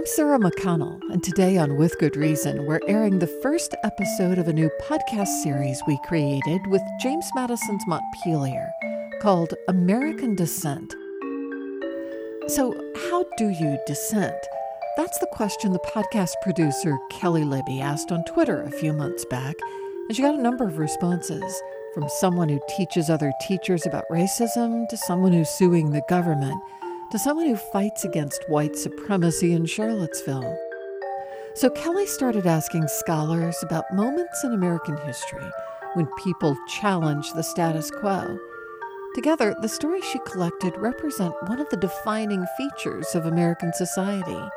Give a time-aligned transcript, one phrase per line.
[0.00, 4.48] I'm Sarah McConnell, and today on With Good Reason, we're airing the first episode of
[4.48, 8.70] a new podcast series we created with James Madison's Montpelier
[9.20, 10.94] called American Dissent.
[12.46, 12.72] So,
[13.10, 14.38] how do you dissent?
[14.96, 19.56] That's the question the podcast producer Kelly Libby asked on Twitter a few months back,
[20.08, 21.62] and she got a number of responses
[21.92, 26.58] from someone who teaches other teachers about racism to someone who's suing the government
[27.10, 30.58] to someone who fights against white supremacy in Charlottesville.
[31.54, 35.50] So Kelly started asking scholars about moments in American history
[35.94, 38.38] when people challenge the status quo.
[39.16, 44.48] Together, the stories she collected represent one of the defining features of American society.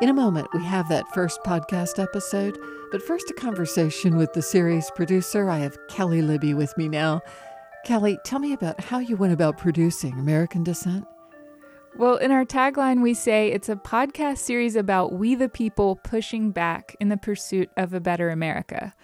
[0.00, 2.58] In a moment, we have that first podcast episode,
[2.90, 5.50] but first, a conversation with the series producer.
[5.50, 7.20] I have Kelly Libby with me now.
[7.84, 11.06] Kelly, tell me about how you went about producing American Dissent.
[11.96, 16.50] Well, in our tagline, we say it's a podcast series about we the people pushing
[16.50, 18.94] back in the pursuit of a better America.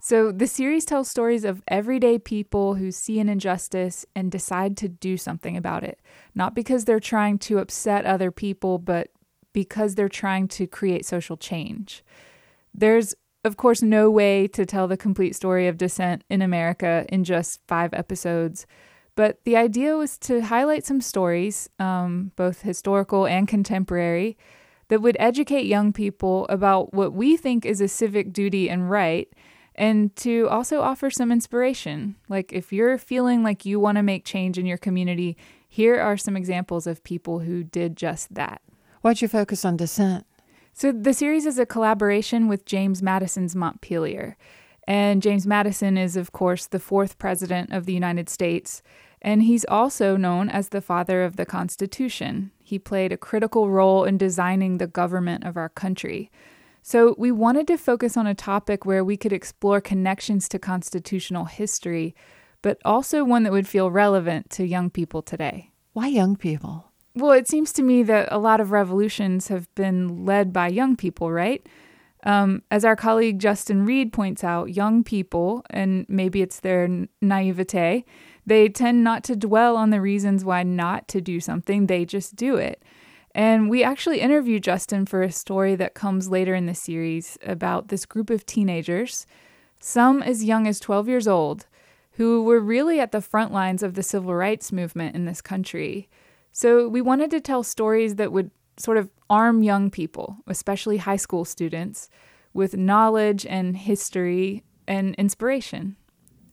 [0.00, 4.88] So the series tells stories of everyday people who see an injustice and decide to
[4.88, 6.00] do something about it,
[6.34, 9.08] not because they're trying to upset other people, but
[9.52, 12.04] because they're trying to create social change.
[12.72, 17.24] There's, of course, no way to tell the complete story of dissent in America in
[17.24, 18.66] just five episodes.
[19.16, 24.36] But the idea was to highlight some stories, um, both historical and contemporary,
[24.88, 29.28] that would educate young people about what we think is a civic duty and right,
[29.74, 32.14] and to also offer some inspiration.
[32.28, 35.36] Like, if you're feeling like you want to make change in your community,
[35.68, 38.62] here are some examples of people who did just that.
[39.00, 40.26] Why'd you focus on dissent?
[40.72, 44.36] So, the series is a collaboration with James Madison's Montpelier.
[44.86, 48.82] And James Madison is, of course, the fourth president of the United States
[49.26, 52.52] and he's also known as the father of the Constitution.
[52.62, 56.30] He played a critical role in designing the government of our country.
[56.80, 61.46] So, we wanted to focus on a topic where we could explore connections to constitutional
[61.46, 62.14] history,
[62.62, 65.72] but also one that would feel relevant to young people today.
[65.92, 66.92] Why young people?
[67.16, 70.94] Well, it seems to me that a lot of revolutions have been led by young
[70.94, 71.66] people, right?
[72.22, 76.88] Um, as our colleague Justin Reid points out, young people, and maybe it's their
[77.20, 78.04] naivete,
[78.46, 82.36] they tend not to dwell on the reasons why not to do something, they just
[82.36, 82.82] do it.
[83.34, 87.88] And we actually interview Justin for a story that comes later in the series about
[87.88, 89.26] this group of teenagers,
[89.78, 91.66] some as young as 12 years old,
[92.12, 96.08] who were really at the front lines of the civil rights movement in this country.
[96.50, 101.16] So we wanted to tell stories that would sort of arm young people, especially high
[101.16, 102.08] school students,
[102.54, 105.96] with knowledge and history and inspiration.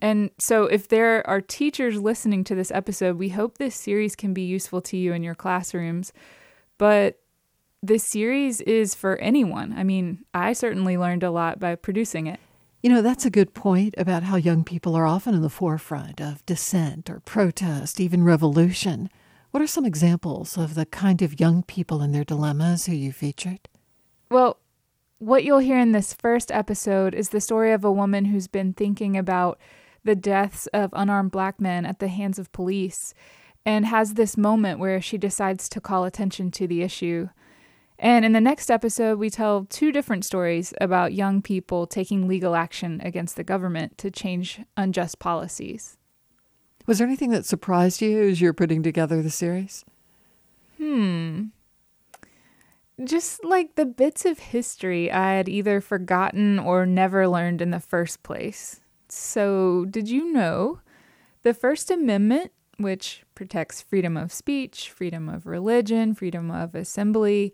[0.04, 4.34] And so, if there are teachers listening to this episode, we hope this series can
[4.34, 6.12] be useful to you in your classrooms.
[6.78, 7.22] But
[7.82, 9.74] this series is for anyone.
[9.78, 12.42] I mean, I certainly learned a lot by producing it.
[12.82, 16.20] You know, that's a good point about how young people are often in the forefront
[16.20, 19.10] of dissent or protest, even revolution.
[19.52, 23.14] What are some examples of the kind of young people and their dilemmas who you
[23.14, 23.70] featured?
[24.30, 24.58] Well,
[25.20, 28.74] what you'll hear in this first episode is the story of a woman who's been
[28.74, 29.58] thinking about
[30.04, 33.14] the deaths of unarmed black men at the hands of police
[33.66, 37.30] and has this moment where she decides to call attention to the issue.
[37.98, 42.56] And in the next episode, we tell two different stories about young people taking legal
[42.56, 45.98] action against the government to change unjust policies.
[46.86, 49.86] Was there anything that surprised you as you're putting together the series?
[50.78, 51.46] Hmm.
[53.02, 57.80] Just like the bits of history I had either forgotten or never learned in the
[57.80, 58.82] first place.
[59.14, 60.80] So, did you know
[61.44, 67.54] the First Amendment, which protects freedom of speech, freedom of religion, freedom of assembly,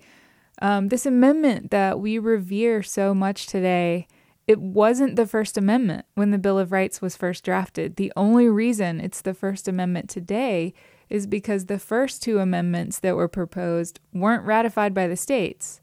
[0.62, 4.08] um, this amendment that we revere so much today,
[4.48, 7.98] it wasn't the First Amendment when the Bill of Rights was first drafted.
[7.98, 10.74] The only reason it's the First Amendment today
[11.10, 15.82] is because the first two amendments that were proposed weren't ratified by the states.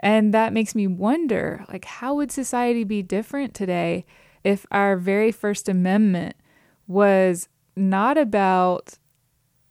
[0.00, 4.04] And that makes me wonder like how would society be different today
[4.44, 6.36] if our very First Amendment
[6.86, 8.98] was not about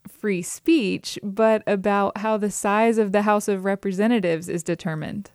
[0.08, 5.30] free speech, but about how the size of the House of Representatives is determined.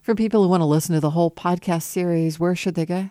[0.00, 3.10] For people who want to listen to the whole podcast series, where should they go?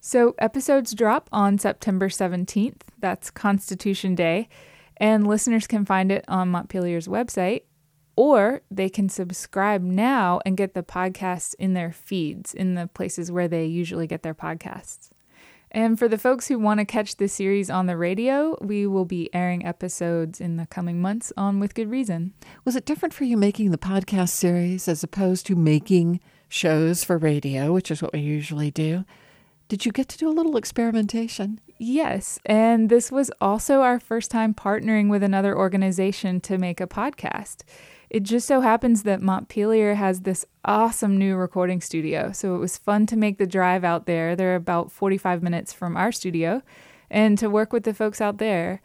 [0.00, 2.82] So, episodes drop on September 17th.
[2.98, 4.48] That's Constitution Day.
[4.96, 7.62] And listeners can find it on Montpelier's website,
[8.18, 13.30] or they can subscribe now and get the podcast in their feeds in the places
[13.30, 15.10] where they usually get their podcasts.
[15.70, 19.04] And for the folks who want to catch the series on the radio, we will
[19.04, 22.34] be airing episodes in the coming months on With Good Reason.
[22.64, 26.18] Was it different for you making the podcast series as opposed to making
[26.48, 29.04] shows for radio, which is what we usually do?
[29.68, 31.60] Did you get to do a little experimentation?
[31.78, 36.88] Yes, and this was also our first time partnering with another organization to make a
[36.88, 37.62] podcast.
[38.10, 42.78] It just so happens that Montpelier has this awesome new recording studio, so it was
[42.78, 44.34] fun to make the drive out there.
[44.34, 46.62] They're about 45 minutes from our studio,
[47.10, 48.80] and to work with the folks out there.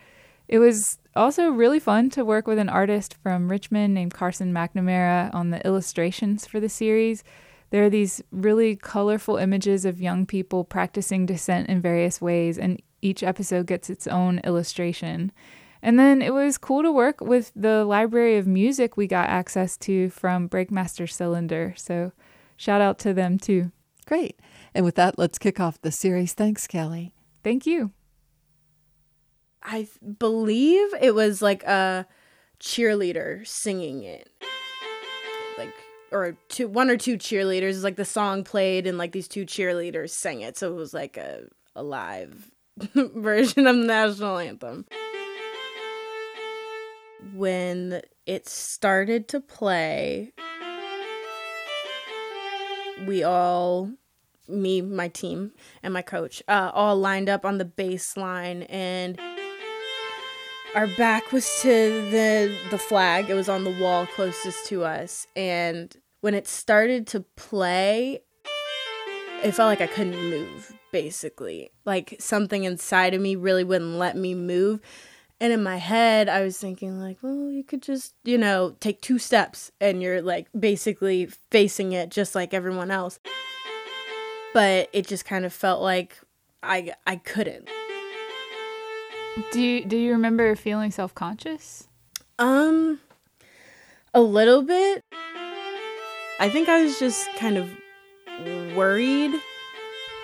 [0.49, 5.33] It was also really fun to work with an artist from Richmond named Carson McNamara
[5.33, 7.23] on the illustrations for the series.
[7.69, 12.81] There are these really colorful images of young people practicing dissent in various ways, and
[13.01, 15.31] each episode gets its own illustration.
[15.83, 19.75] And then it was cool to work with the library of music we got access
[19.79, 21.73] to from Breakmaster Cylinder.
[21.75, 22.13] So
[22.55, 23.73] shout out to them too.
[24.05, 24.39] Great.
[24.73, 26.31] And with that, let's kick off the series.
[26.33, 27.13] Thanks, Kelly.
[27.43, 27.91] Thank you.
[29.61, 29.89] I
[30.19, 32.07] believe it was like a
[32.61, 34.29] cheerleader singing it.
[35.57, 35.73] Like
[36.13, 40.11] or two one or two cheerleaders like the song played and like these two cheerleaders
[40.11, 40.57] sang it.
[40.57, 41.41] So it was like a
[41.75, 42.51] a live
[42.95, 44.85] version of the national anthem
[47.33, 50.33] when it started to play,
[53.05, 53.91] we all,
[54.47, 59.19] me, my team, and my coach, uh, all lined up on the baseline, and
[60.75, 63.29] our back was to the the flag.
[63.29, 68.21] It was on the wall closest to us, and when it started to play,
[69.43, 70.73] it felt like I couldn't move.
[70.91, 74.79] Basically, like something inside of me really wouldn't let me move
[75.39, 79.01] and in my head, I was thinking, like, well, you could just, you know, take
[79.01, 83.19] two steps and you're like basically facing it just like everyone else.
[84.53, 86.19] But it just kind of felt like
[86.61, 87.67] I I couldn't.
[89.51, 91.87] Do you do you remember feeling self conscious?
[92.37, 92.99] Um,
[94.13, 95.01] a little bit.
[96.39, 97.69] I think I was just kind of
[98.75, 99.33] worried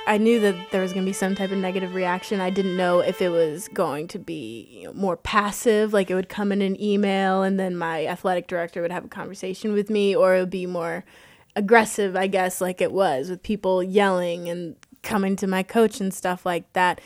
[0.08, 2.42] I knew that there was going to be some type of negative reaction.
[2.42, 6.16] I didn't know if it was going to be you know, more passive, like it
[6.16, 9.90] would come in an email and then my athletic director would have a conversation with
[9.90, 11.06] me, or it would be more
[11.56, 16.14] aggressive, I guess, like it was with people yelling and coming to my coach and
[16.14, 17.02] stuff like that.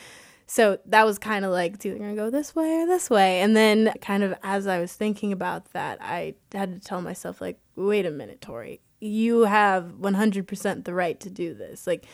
[0.46, 3.10] So that was kind of like, it's either going to go this way or this
[3.10, 3.42] way.
[3.42, 7.42] And then, kind of as I was thinking about that, I had to tell myself,
[7.42, 11.88] like, wait a minute, Tori, you have 100% the right to do this.
[11.88, 12.06] Like,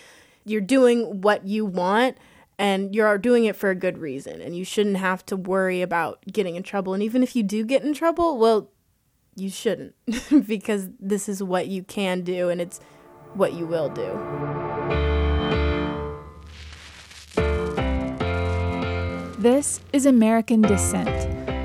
[0.46, 2.18] you're doing what you want
[2.58, 6.20] and you're doing it for a good reason and you shouldn't have to worry about
[6.32, 8.70] getting in trouble and even if you do get in trouble well
[9.36, 9.96] you shouldn't
[10.48, 12.80] because this is what you can do and it's
[13.34, 14.90] what you will do
[19.40, 21.08] This is American Dissent,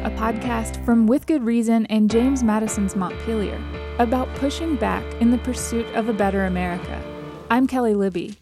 [0.06, 3.60] a podcast from With Good Reason and James Madison's Montpelier
[3.98, 7.02] about pushing back in the pursuit of a better America.
[7.50, 8.36] I'm Kelly Libby.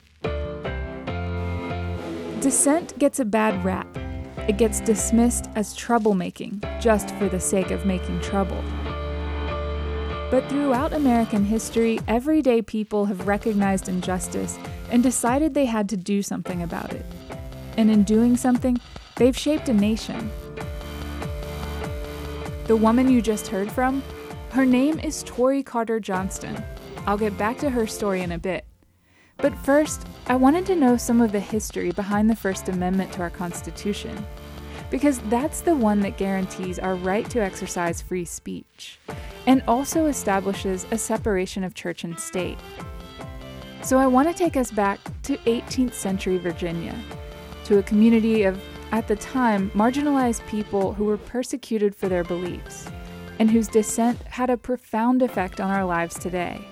[2.43, 3.87] Dissent gets a bad rap.
[4.49, 8.61] It gets dismissed as troublemaking, just for the sake of making trouble.
[10.29, 14.59] But throughout American history, everyday people have recognized injustice
[14.91, 17.07] and decided they had to do something about it.
[17.77, 18.81] And in doing something,
[19.15, 20.29] they've shaped a nation.
[22.67, 24.03] The woman you just heard from,
[24.51, 26.61] her name is Tori Carter Johnston.
[27.07, 28.65] I'll get back to her story in a bit.
[29.43, 33.23] But first, I wanted to know some of the history behind the First Amendment to
[33.23, 34.25] our Constitution,
[34.89, 39.01] because that's the one that guarantees our right to exercise free speech
[39.49, 42.57] and also establishes a separation of church and state.
[43.83, 46.97] So I want to take us back to 18th century Virginia,
[47.65, 52.89] to a community of, at the time, marginalized people who were persecuted for their beliefs
[53.41, 56.65] and whose dissent had a profound effect on our lives today.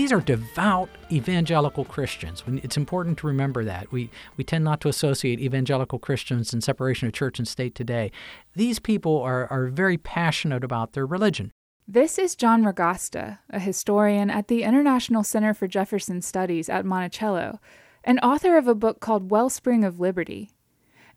[0.00, 2.42] These are devout evangelical Christians.
[2.46, 3.92] It's important to remember that.
[3.92, 8.10] We, we tend not to associate evangelical Christians and separation of church and state today.
[8.56, 11.52] These people are, are very passionate about their religion.
[11.86, 17.60] This is John Ragosta, a historian at the International Center for Jefferson Studies at Monticello,
[18.02, 20.48] and author of a book called Wellspring of Liberty.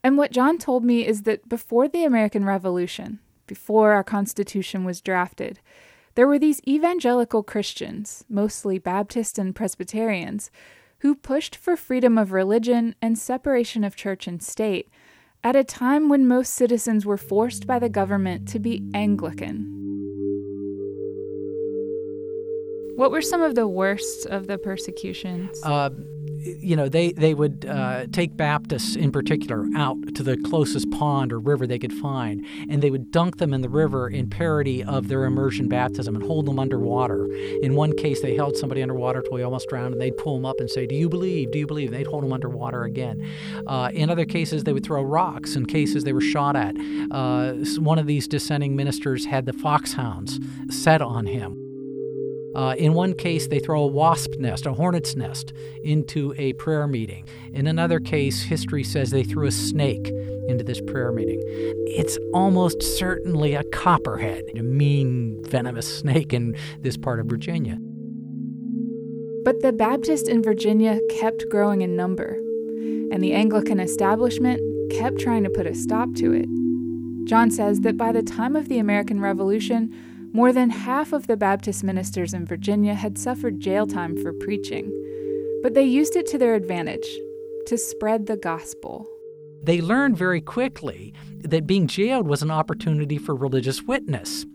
[0.03, 4.99] And what John told me is that before the American Revolution, before our Constitution was
[4.99, 5.61] drafted,
[6.15, 10.51] there were these evangelical Christians, mostly Baptist and Presbyterians,
[10.99, 14.89] who pushed for freedom of religion and separation of church and state
[15.43, 19.79] at a time when most citizens were forced by the government to be Anglican.
[22.95, 25.61] What were some of the worst of the persecutions?
[25.63, 25.89] Uh,
[26.43, 31.31] you know, they, they would uh, take Baptists in particular out to the closest pond
[31.31, 34.83] or river they could find, and they would dunk them in the river in parody
[34.83, 37.25] of their immersion baptism and hold them underwater.
[37.61, 40.45] In one case, they held somebody underwater till he almost drowned, and they'd pull him
[40.45, 41.51] up and say, Do you believe?
[41.51, 41.89] Do you believe?
[41.89, 43.25] And they'd hold him underwater again.
[43.67, 45.55] Uh, in other cases, they would throw rocks.
[45.55, 46.75] In cases, they were shot at.
[47.11, 51.62] Uh, one of these dissenting ministers had the foxhounds set on him.
[52.55, 56.87] Uh, in one case, they throw a wasp nest, a hornet's nest, into a prayer
[56.87, 57.27] meeting.
[57.51, 60.11] In another case, history says they threw a snake
[60.47, 61.41] into this prayer meeting.
[61.87, 67.77] It's almost certainly a copperhead, a mean, venomous snake in this part of Virginia.
[69.43, 72.37] But the Baptists in Virginia kept growing in number,
[73.11, 76.47] and the Anglican establishment kept trying to put a stop to it.
[77.25, 79.93] John says that by the time of the American Revolution,
[80.33, 84.91] more than half of the Baptist ministers in Virginia had suffered jail time for preaching,
[85.61, 87.07] but they used it to their advantage
[87.67, 89.07] to spread the gospel.
[89.61, 94.45] They learned very quickly that being jailed was an opportunity for religious witness.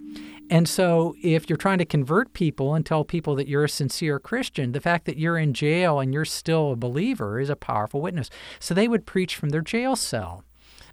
[0.50, 4.18] And so, if you're trying to convert people and tell people that you're a sincere
[4.18, 8.00] Christian, the fact that you're in jail and you're still a believer is a powerful
[8.00, 8.30] witness.
[8.58, 10.44] So, they would preach from their jail cell.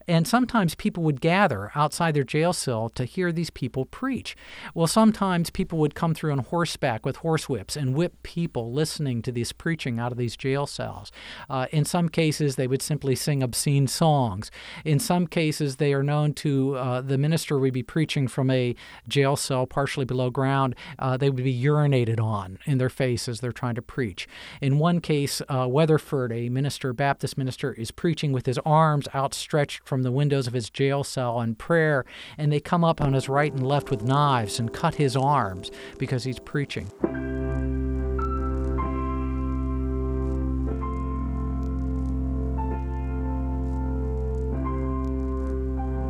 [0.08, 4.36] And sometimes people would gather outside their jail cell to hear these people preach.
[4.74, 9.32] Well, sometimes people would come through on horseback with horsewhips and whip people listening to
[9.32, 11.12] this preaching out of these jail cells.
[11.50, 14.52] Uh, in some cases, they would simply sing obscene songs.
[14.84, 18.76] In some cases, they are known to, uh, the minister would be preaching from a
[19.08, 20.76] jail cell partially below ground.
[21.00, 24.28] Uh, they would be urinated on in their face as they're trying to preach.
[24.62, 29.82] In one case, uh, Weatherford, a minister, Baptist minister, is preaching with his arms outstretched
[29.86, 32.04] from from the windows of his jail cell in prayer,
[32.38, 35.72] and they come up on his right and left with knives and cut his arms
[35.98, 36.86] because he's preaching.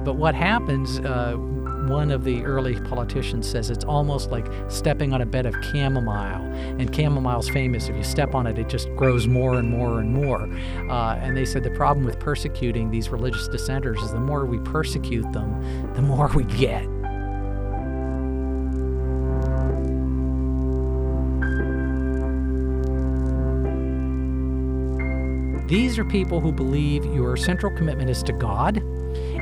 [0.04, 1.38] But what happens uh,
[1.89, 6.42] one of the early politicians says it's almost like stepping on a bed of chamomile.
[6.80, 7.89] And chamomile's famous.
[7.89, 10.44] If you step on it, it just grows more and more and more.
[10.89, 14.60] Uh, and they said the problem with persecuting these religious dissenters is the more we
[14.60, 16.86] persecute them, the more we get.
[25.68, 28.84] These are people who believe your central commitment is to God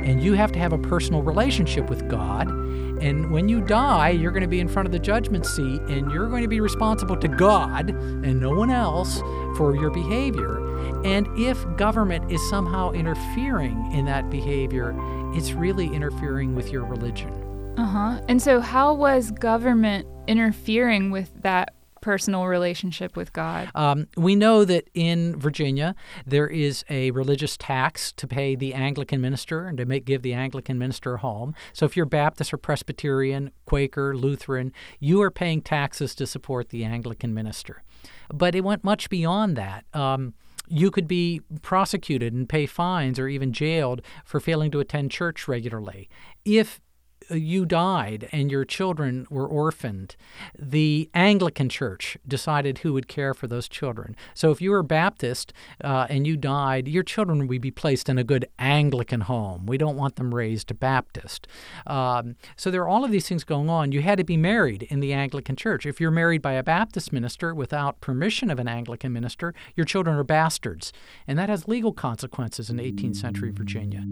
[0.04, 2.48] and you have to have a personal relationship with God.
[2.48, 6.10] And when you die, you're going to be in front of the judgment seat and
[6.12, 9.20] you're going to be responsible to God and no one else
[9.56, 10.60] for your behavior.
[11.04, 14.94] And if government is somehow interfering in that behavior,
[15.34, 17.32] it's really interfering with your religion.
[17.76, 18.20] Uh huh.
[18.28, 23.70] And so, how was government interfering with that personal relationship with God?
[23.74, 25.94] Um, we know that in Virginia
[26.26, 30.34] there is a religious tax to pay the Anglican minister and to make give the
[30.34, 31.54] Anglican minister a home.
[31.72, 34.70] So if you're Baptist or Presbyterian, Quaker, Lutheran,
[35.00, 37.82] you are paying taxes to support the Anglican minister.
[38.28, 39.86] But it went much beyond that.
[39.94, 40.34] Um,
[40.68, 45.48] you could be prosecuted and pay fines or even jailed for failing to attend church
[45.48, 46.08] regularly.
[46.44, 46.80] If
[47.30, 50.16] you died and your children were orphaned,
[50.58, 54.16] the Anglican Church decided who would care for those children.
[54.34, 55.52] So if you were Baptist
[55.82, 59.66] uh, and you died, your children would be placed in a good Anglican home.
[59.66, 61.46] We don't want them raised Baptist.
[61.86, 63.92] Um, so there are all of these things going on.
[63.92, 65.86] You had to be married in the Anglican Church.
[65.86, 70.16] If you're married by a Baptist minister without permission of an Anglican minister, your children
[70.16, 70.92] are bastards.
[71.26, 74.04] And that has legal consequences in 18th century Virginia.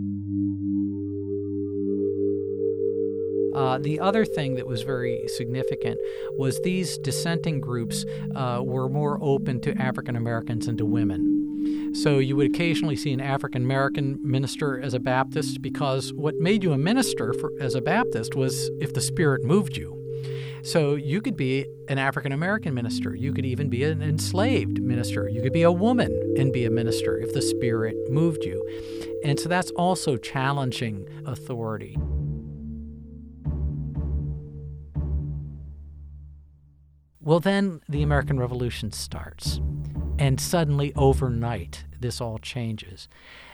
[3.54, 5.98] Uh, the other thing that was very significant
[6.38, 8.04] was these dissenting groups
[8.34, 11.94] uh, were more open to African Americans and to women.
[11.94, 16.64] So you would occasionally see an African American minister as a Baptist because what made
[16.64, 19.98] you a minister for, as a Baptist was if the Spirit moved you.
[20.64, 23.14] So you could be an African American minister.
[23.14, 25.28] You could even be an enslaved minister.
[25.28, 28.64] You could be a woman and be a minister if the Spirit moved you.
[29.24, 31.98] And so that's also challenging authority.
[37.24, 39.60] Well, then the American Revolution starts.
[40.18, 43.08] And suddenly, overnight, this all changes.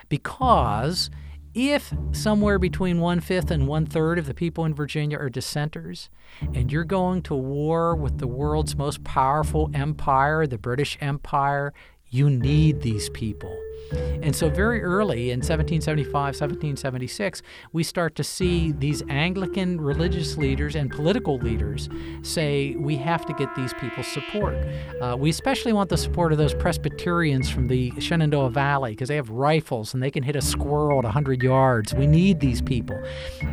[0.09, 1.11] Because
[1.53, 6.09] if somewhere between one fifth and one third of the people in Virginia are dissenters,
[6.55, 11.75] and you're going to war with the world's most powerful empire, the British Empire,
[12.11, 13.55] You need these people.
[13.93, 20.75] And so, very early in 1775, 1776, we start to see these Anglican religious leaders
[20.75, 21.89] and political leaders
[22.23, 24.57] say, we have to get these people's support.
[25.01, 29.17] Uh, we especially want the support of those Presbyterians from the Shenandoah Valley because they
[29.17, 31.95] have rifles and they can hit a squirrel at 100 yards.
[31.95, 33.01] We need these people.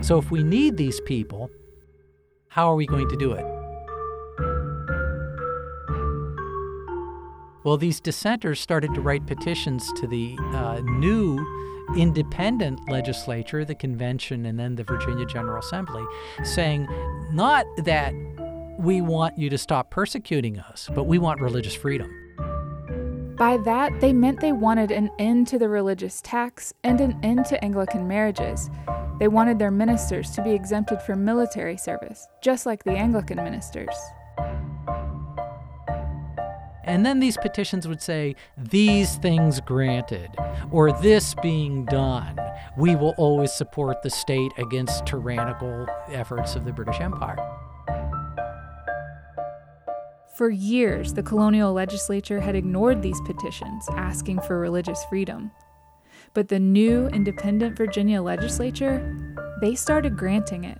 [0.01, 1.50] So, if we need these people,
[2.50, 3.54] how are we going to do it?
[7.65, 11.43] Well, these dissenters started to write petitions to the uh, new
[11.98, 16.05] independent legislature, the convention, and then the Virginia General Assembly,
[16.43, 16.88] saying
[17.31, 18.13] not that
[18.77, 22.12] we want you to stop persecuting us, but we want religious freedom.
[23.36, 27.48] By that, they meant they wanted an end to the religious tax and an end
[27.48, 28.69] to Anglican marriages.
[29.17, 33.95] They wanted their ministers to be exempted from military service, just like the Anglican ministers.
[36.85, 40.29] And then these petitions would say, These things granted,
[40.71, 42.39] or this being done.
[42.77, 47.37] We will always support the state against tyrannical efforts of the British Empire.
[50.35, 55.51] For years, the colonial legislature had ignored these petitions asking for religious freedom.
[56.33, 59.15] But the new independent Virginia legislature,
[59.61, 60.77] they started granting it.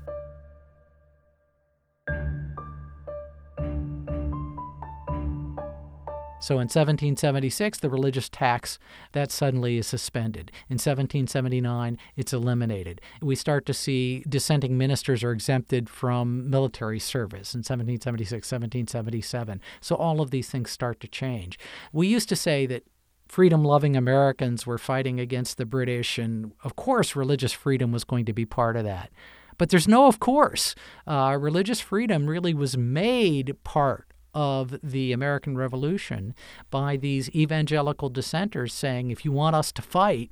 [6.46, 8.78] So in 1776, the religious tax
[9.14, 10.52] that suddenly is suspended.
[10.70, 13.02] In 1779, it's eliminated.
[13.20, 19.60] We start to see dissenting ministers are exempted from military service in 1776, 1777.
[19.82, 21.58] So all of these things start to change.
[21.92, 22.84] We used to say that
[23.28, 28.26] freedom loving Americans were fighting against the British, and of course, religious freedom was going
[28.26, 29.10] to be part of that.
[29.58, 30.76] But there's no of course.
[31.08, 36.36] Uh, religious freedom really was made part of the American Revolution
[36.70, 40.30] by these evangelical dissenters saying, if you want us to fight,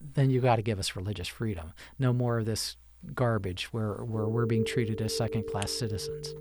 [0.00, 1.72] then you got to give us religious freedom.
[1.98, 2.76] No more of this
[3.14, 6.34] garbage where, where we're being treated as second class citizens.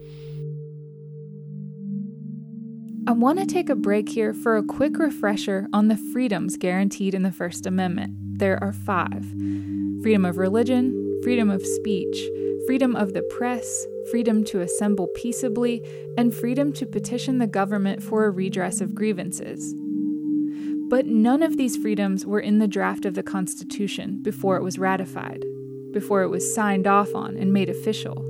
[3.07, 7.13] I want to take a break here for a quick refresher on the freedoms guaranteed
[7.13, 8.39] in the First Amendment.
[8.39, 9.25] There are five
[10.01, 12.17] freedom of religion, freedom of speech,
[12.67, 15.83] freedom of the press, freedom to assemble peaceably,
[16.17, 19.73] and freedom to petition the government for a redress of grievances.
[20.89, 24.79] But none of these freedoms were in the draft of the Constitution before it was
[24.79, 25.45] ratified,
[25.91, 28.25] before it was signed off on and made official.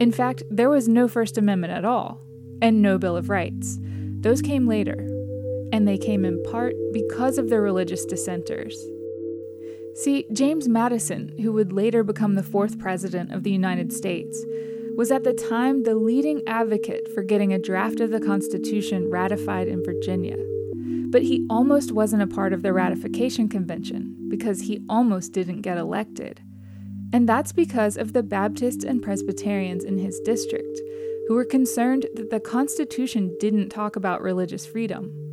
[0.00, 2.20] In fact, there was no First Amendment at all,
[2.62, 3.78] and no Bill of Rights.
[4.20, 5.06] Those came later,
[5.72, 8.76] and they came in part because of the religious dissenters.
[9.94, 14.44] See, James Madison, who would later become the fourth president of the United States,
[14.96, 19.68] was at the time the leading advocate for getting a draft of the Constitution ratified
[19.68, 20.36] in Virginia.
[21.10, 25.76] But he almost wasn't a part of the ratification convention because he almost didn't get
[25.76, 26.40] elected.
[27.12, 30.80] And that's because of the Baptists and Presbyterians in his district,
[31.28, 35.25] who were concerned that the Constitution didn't talk about religious freedom.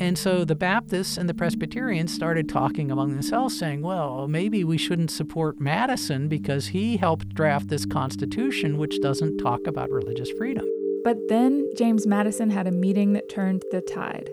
[0.00, 4.78] And so the Baptists and the Presbyterians started talking among themselves, saying, well, maybe we
[4.78, 10.64] shouldn't support Madison because he helped draft this Constitution, which doesn't talk about religious freedom.
[11.04, 14.30] But then James Madison had a meeting that turned the tide.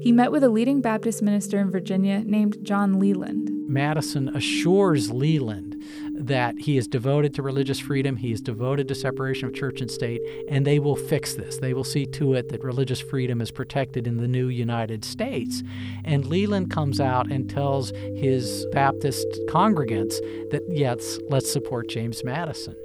[0.00, 3.50] He met with a leading Baptist minister in Virginia named John Leland.
[3.68, 5.73] Madison assures Leland
[6.14, 9.90] that he is devoted to religious freedom, he is devoted to separation of church and
[9.90, 11.58] state, and they will fix this.
[11.58, 15.62] They will see to it that religious freedom is protected in the new United States.
[16.04, 20.18] And Leland comes out and tells his Baptist congregants
[20.50, 22.76] that, yes, let's support James Madison.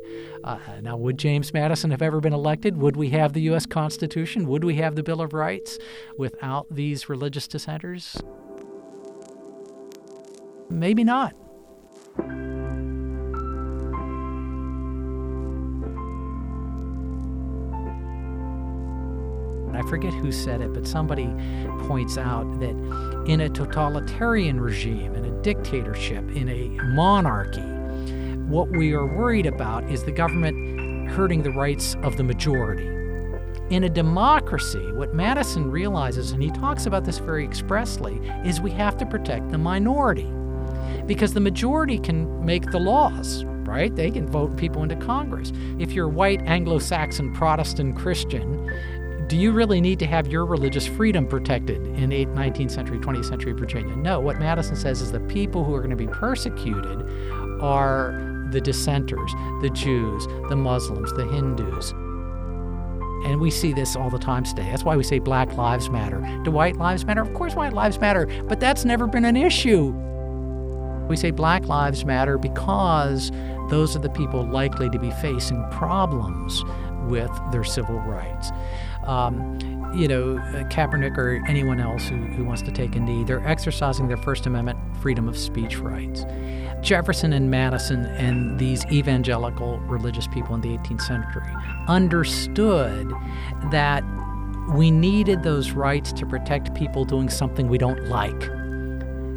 [0.43, 2.77] Uh, now, would James Madison have ever been elected?
[2.77, 3.65] Would we have the U.S.
[3.65, 4.47] Constitution?
[4.47, 5.77] Would we have the Bill of Rights
[6.17, 8.17] without these religious dissenters?
[10.69, 11.35] Maybe not.
[19.79, 21.33] I forget who said it, but somebody
[21.87, 22.75] points out that
[23.25, 27.61] in a totalitarian regime, in a dictatorship, in a monarchy,
[28.49, 32.87] what we are worried about is the government hurting the rights of the majority.
[33.69, 38.71] In a democracy, what Madison realizes, and he talks about this very expressly, is we
[38.71, 40.27] have to protect the minority
[41.05, 43.95] because the majority can make the laws, right?
[43.95, 45.51] They can vote people into Congress.
[45.77, 48.71] If you're white, Anglo Saxon, Protestant, Christian,
[49.29, 53.53] do you really need to have your religious freedom protected in 19th century, 20th century
[53.53, 53.95] Virginia?
[53.95, 54.19] No.
[54.19, 56.99] What Madison says is the people who are going to be persecuted
[57.61, 61.91] are the dissenters, the Jews, the Muslims, the Hindus.
[63.29, 64.63] And we see this all the time today.
[64.63, 66.21] That's why we say Black Lives Matter.
[66.43, 67.21] Do white lives matter?
[67.21, 69.91] Of course, white lives matter, but that's never been an issue.
[71.07, 73.31] We say Black Lives Matter because
[73.69, 76.63] those are the people likely to be facing problems
[77.09, 78.51] with their civil rights.
[79.09, 79.57] Um,
[79.95, 80.35] you know,
[80.69, 84.45] Kaepernick or anyone else who, who wants to take a knee, they're exercising their First
[84.45, 86.25] Amendment freedom of speech rights.
[86.81, 91.43] Jefferson and Madison and these evangelical religious people in the 18th century
[91.87, 93.11] understood
[93.71, 94.03] that
[94.73, 98.43] we needed those rights to protect people doing something we don't like.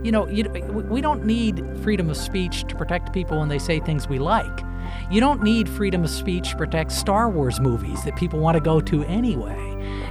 [0.05, 0.45] You know, you,
[0.91, 4.61] we don't need freedom of speech to protect people when they say things we like.
[5.11, 8.61] You don't need freedom of speech to protect Star Wars movies that people want to
[8.61, 9.59] go to anyway.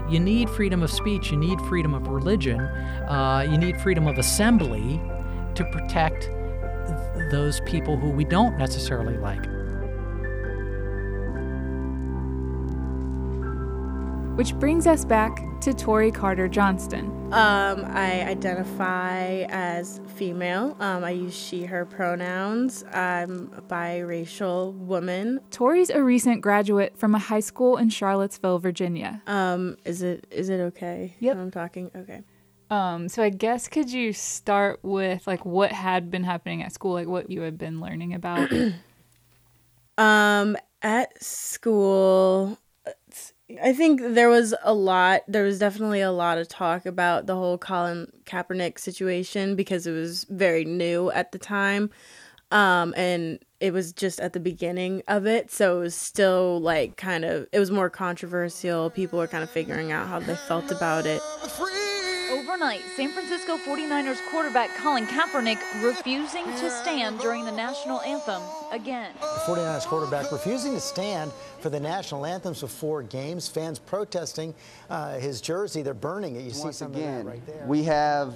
[0.09, 4.17] You need freedom of speech, you need freedom of religion, uh, you need freedom of
[4.17, 5.01] assembly
[5.55, 6.29] to protect
[7.31, 9.45] those people who we don't necessarily like.
[14.37, 17.05] Which brings us back to Tori Carter Johnston.
[17.31, 20.75] Um, I identify as female.
[20.79, 22.83] Um, I use she, her pronouns.
[22.91, 25.39] I'm a biracial woman.
[25.51, 29.21] Tori's a recent graduate from a high school in Charlottesville, Virginia.
[29.27, 31.15] Um, is it is it okay?
[31.19, 31.37] Yep.
[31.37, 31.91] I'm talking.
[31.95, 32.23] Okay.
[32.71, 36.93] Um, so I guess could you start with like what had been happening at school,
[36.93, 38.49] like what you had been learning about?
[39.99, 42.57] um, at school,
[43.61, 45.21] I think there was a lot.
[45.27, 49.91] There was definitely a lot of talk about the whole Colin Kaepernick situation because it
[49.91, 51.89] was very new at the time,
[52.51, 55.51] um, and it was just at the beginning of it.
[55.51, 58.89] So it was still like kind of it was more controversial.
[58.89, 61.21] People were kind of figuring out how they felt about it.
[62.51, 68.41] Overnight, San Francisco 49ers quarterback Colin Kaepernick refusing to stand during the national anthem
[68.73, 69.13] again.
[69.21, 73.47] The 49ers quarterback refusing to stand for the national anthems before games.
[73.47, 74.53] Fans protesting
[74.89, 75.81] uh, his jersey.
[75.81, 76.39] They're burning it.
[76.39, 77.65] You Once see some again, of that right there.
[77.67, 78.33] we have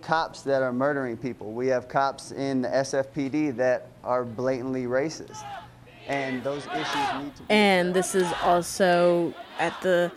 [0.00, 1.52] cops that are murdering people.
[1.52, 5.44] We have cops in the SFPD that are blatantly racist.
[6.06, 10.12] And those issues need to be And this is also at the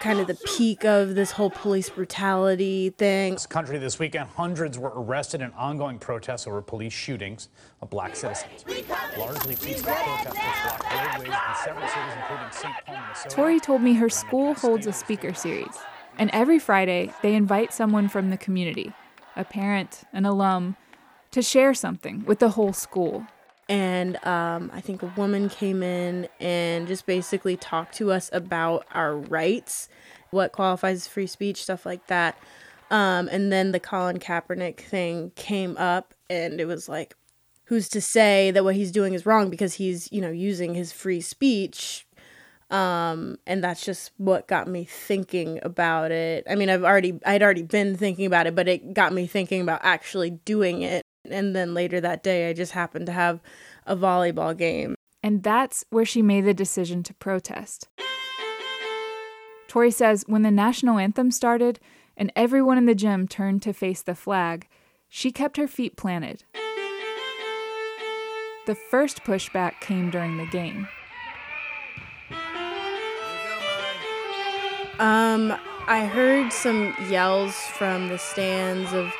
[0.00, 3.32] kind of the peak of this whole police brutality thing.
[3.32, 7.48] This country this weekend, hundreds were arrested in ongoing protests over police shootings
[7.82, 8.64] of black citizens.
[9.16, 12.74] Largely peaceful protesters blocked roadways in several cities, including St.
[12.86, 13.34] Paul, Minnesota.
[13.34, 15.76] Tori told me her school holds a speaker series,
[16.16, 18.92] and every Friday they invite someone from the community,
[19.36, 20.76] a parent, an alum,
[21.30, 23.26] to share something with the whole school.
[23.68, 28.86] And um, I think a woman came in and just basically talked to us about
[28.92, 29.88] our rights,
[30.30, 32.38] what qualifies as free speech, stuff like that.
[32.90, 37.14] Um, and then the Colin Kaepernick thing came up, and it was like,
[37.64, 40.90] who's to say that what he's doing is wrong because he's, you know, using his
[40.90, 42.06] free speech.
[42.70, 46.46] Um, and that's just what got me thinking about it.
[46.48, 49.60] I mean, I've already, I'd already been thinking about it, but it got me thinking
[49.60, 51.02] about actually doing it.
[51.30, 53.40] And then later that day, I just happened to have
[53.86, 54.94] a volleyball game.
[55.22, 57.88] And that's where she made the decision to protest.
[59.66, 61.78] Tori says when the national anthem started
[62.16, 64.66] and everyone in the gym turned to face the flag,
[65.08, 66.44] she kept her feet planted.
[68.66, 70.88] The first pushback came during the game.
[74.98, 79.14] Um, I heard some yells from the stands of,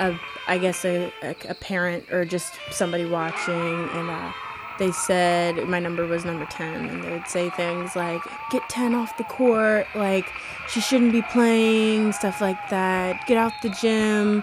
[0.00, 4.32] of I guess a, a, a parent or just somebody watching, and uh,
[4.80, 8.94] they said my number was number 10, and they would say things like, get 10
[8.94, 10.26] off the court, like,
[10.68, 14.42] she shouldn't be playing, stuff like that, get out the gym,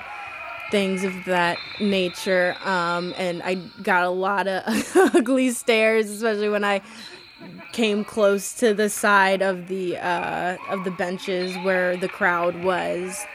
[0.69, 2.55] things of that nature.
[2.63, 4.63] Um, and I got a lot of
[5.15, 6.81] ugly stares, especially when I
[7.71, 13.25] came close to the side of the uh, of the benches where the crowd was.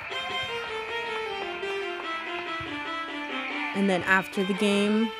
[3.75, 5.11] And then after the game,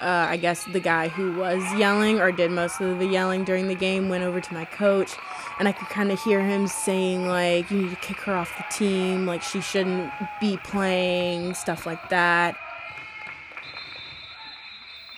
[0.00, 3.68] uh, I guess the guy who was yelling or did most of the yelling during
[3.68, 5.12] the game went over to my coach,
[5.58, 8.56] and I could kind of hear him saying like, "You need to kick her off
[8.56, 9.26] the team.
[9.26, 12.56] Like she shouldn't be playing stuff like that."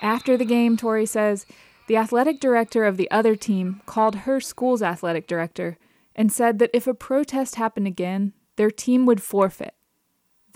[0.03, 1.47] After the game, Tori says
[1.87, 5.79] the athletic director of the other team called her school's athletic director
[6.15, 9.76] and said that if a protest happened again, their team would forfeit.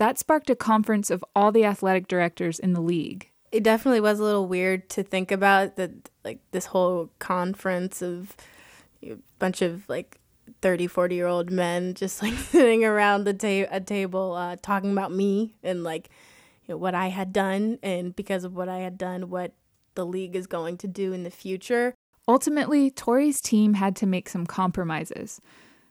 [0.01, 3.29] That sparked a conference of all the athletic directors in the league.
[3.51, 5.91] it definitely was a little weird to think about that
[6.23, 8.35] like this whole conference of
[9.03, 10.17] a bunch of like
[10.63, 14.91] 30 40 year old men just like sitting around the ta- a table uh, talking
[14.91, 16.09] about me and like
[16.65, 19.51] you know what i had done and because of what i had done what
[19.95, 21.93] the league is going to do in the future
[22.27, 25.41] Ultimately, Tori's team had to make some compromises.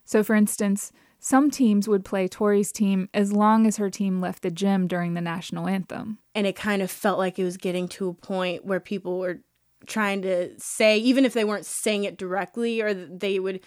[0.04, 4.42] So, for instance, some teams would play Tori's team as long as her team left
[4.42, 6.18] the gym during the national anthem.
[6.34, 9.40] And it kind of felt like it was getting to a point where people were
[9.86, 13.60] trying to say, even if they weren't saying it directly, or they would,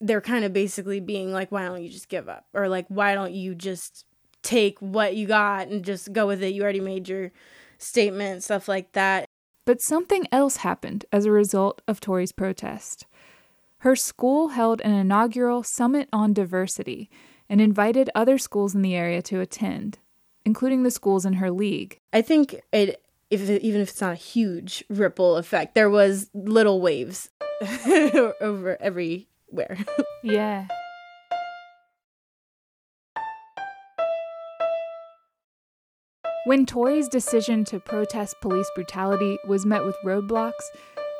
[0.00, 2.46] they're kind of basically being like, why don't you just give up?
[2.54, 4.04] Or like, why don't you just
[4.42, 6.54] take what you got and just go with it?
[6.54, 7.32] You already made your
[7.78, 9.26] statement, stuff like that.
[9.66, 13.06] But something else happened as a result of Tori's protest.
[13.84, 17.10] Her school held an inaugural Summit on Diversity
[17.50, 19.98] and invited other schools in the area to attend,
[20.46, 22.00] including the schools in her league.
[22.10, 26.30] I think it, if it, even if it's not a huge ripple effect, there was
[26.32, 27.28] little waves
[28.40, 29.76] over everywhere.
[30.22, 30.66] yeah.
[36.46, 40.52] When Tori's decision to protest police brutality was met with roadblocks,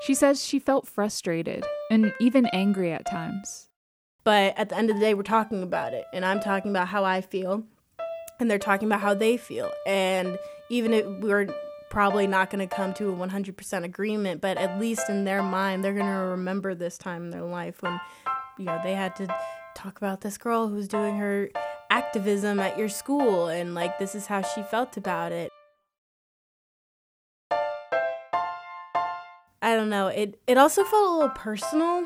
[0.04, 3.68] she says she felt frustrated and even angry at times.
[4.22, 6.88] But at the end of the day, we're talking about it, and I'm talking about
[6.88, 7.64] how I feel,
[8.40, 9.70] and they're talking about how they feel.
[9.86, 10.38] And
[10.70, 11.48] even if we're
[11.90, 15.84] probably not going to come to a 100% agreement, but at least in their mind,
[15.84, 18.00] they're going to remember this time in their life when,
[18.58, 19.26] you know, they had to
[19.74, 21.50] talk about this girl who's doing her
[21.90, 25.50] activism at your school and like this is how she felt about it.
[29.74, 30.06] I don't know.
[30.06, 32.04] It it also felt a little personal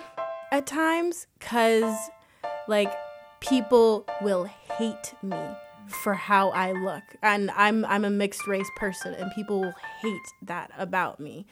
[0.50, 1.84] at times cuz
[2.66, 2.90] like
[3.40, 5.36] people will hate me
[6.02, 7.02] for how I look.
[7.22, 11.44] And I'm I'm a mixed race person and people will hate that about me.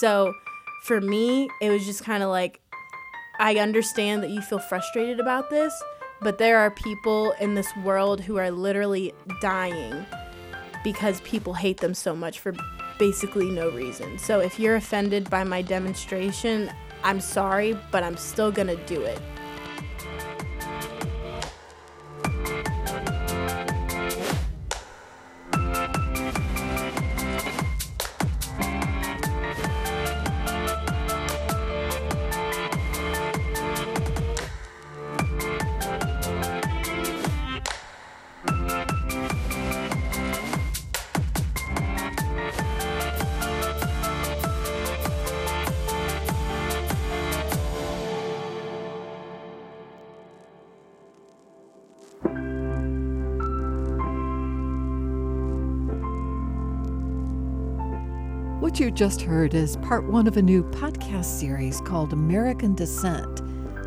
[0.00, 0.34] So
[0.82, 2.60] for me, it was just kind of like
[3.38, 5.72] I understand that you feel frustrated about this,
[6.20, 10.04] but there are people in this world who are literally dying
[10.84, 12.52] because people hate them so much for
[12.98, 14.18] basically no reason.
[14.18, 16.70] So if you're offended by my demonstration,
[17.02, 19.20] I'm sorry, but I'm still gonna do it.
[58.74, 63.40] What you just heard is part one of a new podcast series called American Dissent.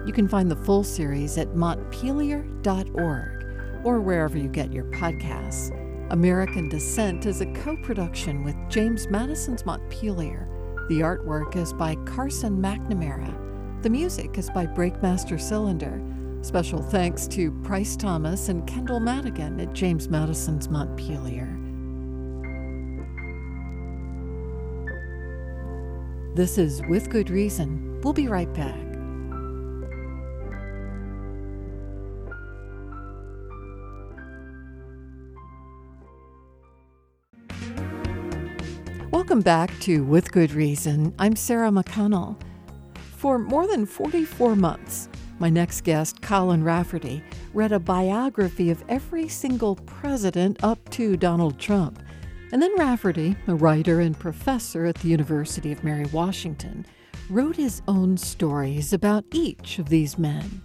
[0.06, 3.46] You can find the full series at montpelier.org
[3.84, 5.78] or wherever you get your podcasts.
[6.10, 10.48] American Dissent is a co production with James Madison's Montpelier.
[10.88, 13.84] The artwork is by Carson McNamara.
[13.84, 16.02] The music is by Breakmaster Cylinder.
[16.44, 21.67] Special thanks to Price Thomas and Kendall Madigan at James Madison's Montpelier.
[26.38, 28.00] This is With Good Reason.
[28.04, 28.78] We'll be right back.
[39.12, 41.12] Welcome back to With Good Reason.
[41.18, 42.40] I'm Sarah McConnell.
[43.16, 47.24] For more than 44 months, my next guest, Colin Rafferty,
[47.56, 52.00] read a biography of every single president up to Donald Trump.
[52.52, 56.86] And then Rafferty, a writer and professor at the University of Mary Washington,
[57.30, 60.62] wrote his own stories about each of these men,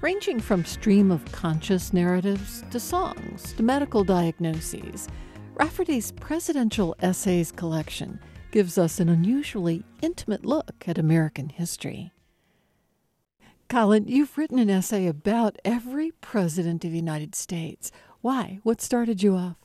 [0.00, 5.08] ranging from stream of conscious narratives to songs to medical diagnoses.
[5.54, 8.18] Rafferty's presidential essays collection
[8.50, 12.12] gives us an unusually intimate look at American history.
[13.68, 17.92] Colin, you've written an essay about every president of the United States.
[18.22, 18.60] Why?
[18.62, 19.56] What started you off?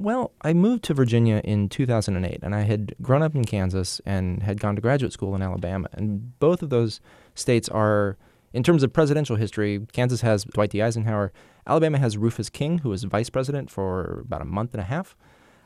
[0.00, 4.44] Well, I moved to Virginia in 2008, and I had grown up in Kansas and
[4.44, 5.88] had gone to graduate school in Alabama.
[5.92, 7.00] And both of those
[7.34, 8.16] states are,
[8.52, 10.80] in terms of presidential history, Kansas has Dwight D.
[10.80, 11.32] Eisenhower,
[11.66, 15.16] Alabama has Rufus King, who was vice president for about a month and a half.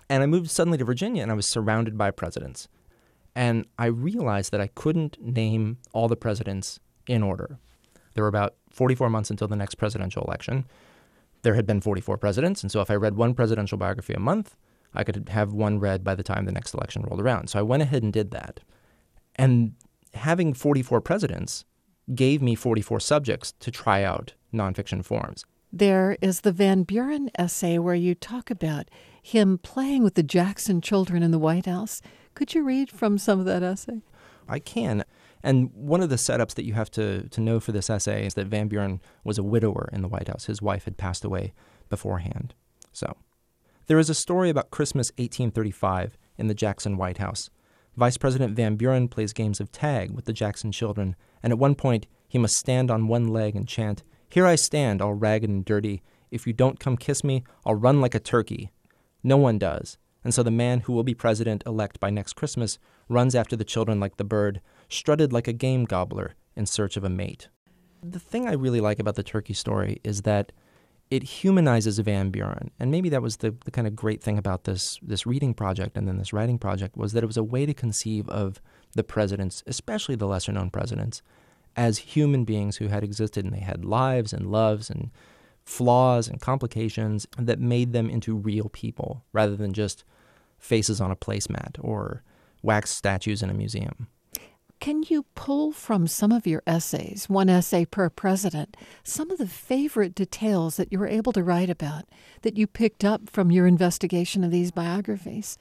[0.08, 2.68] And I moved suddenly to Virginia, and I was surrounded by presidents.
[3.36, 7.58] And I realized that I couldn't name all the presidents in order.
[8.14, 10.64] There were about 44 months until the next presidential election
[11.42, 12.62] there had been 44 presidents.
[12.62, 14.56] And so if I read one presidential biography a month,
[14.94, 17.48] I could have one read by the time the next election rolled around.
[17.48, 18.60] So I went ahead and did that.
[19.36, 19.74] And
[20.14, 21.64] having 44 presidents
[22.14, 25.44] gave me 44 subjects to try out nonfiction forms.
[25.72, 28.90] There is the Van Buren essay where you talk about
[29.22, 32.02] him playing with the Jackson children in the White House.
[32.34, 34.02] Could you read from some of that essay?
[34.48, 35.04] I can.
[35.42, 38.34] And one of the setups that you have to, to know for this essay is
[38.34, 40.44] that Van Buren was a widower in the White House.
[40.44, 41.52] His wife had passed away
[41.88, 42.54] beforehand.
[42.92, 43.16] So,
[43.86, 47.50] there is a story about Christmas 1835 in the Jackson White House.
[47.96, 51.74] Vice President Van Buren plays games of tag with the Jackson children, and at one
[51.74, 55.64] point he must stand on one leg and chant, Here I stand, all ragged and
[55.64, 56.02] dirty.
[56.30, 58.70] If you don't come kiss me, I'll run like a turkey.
[59.22, 59.98] No one does.
[60.24, 62.78] And so the man who will be president elect by next Christmas
[63.08, 64.60] runs after the children like the bird,
[64.92, 67.48] strutted like a game gobbler in search of a mate.
[68.02, 70.52] The thing I really like about the turkey story is that
[71.10, 72.70] it humanizes Van Buren.
[72.80, 75.96] And maybe that was the, the kind of great thing about this this reading project
[75.96, 78.62] and then this writing project was that it was a way to conceive of
[78.94, 81.20] the presidents, especially the lesser known presidents,
[81.76, 85.10] as human beings who had existed and they had lives and loves and
[85.64, 90.04] flaws and complications that made them into real people rather than just
[90.58, 92.22] faces on a placemat or
[92.62, 94.08] wax statues in a museum.
[94.82, 99.46] Can you pull from some of your essays, one essay per president, some of the
[99.46, 102.06] favorite details that you were able to write about
[102.40, 105.56] that you picked up from your investigation of these biographies?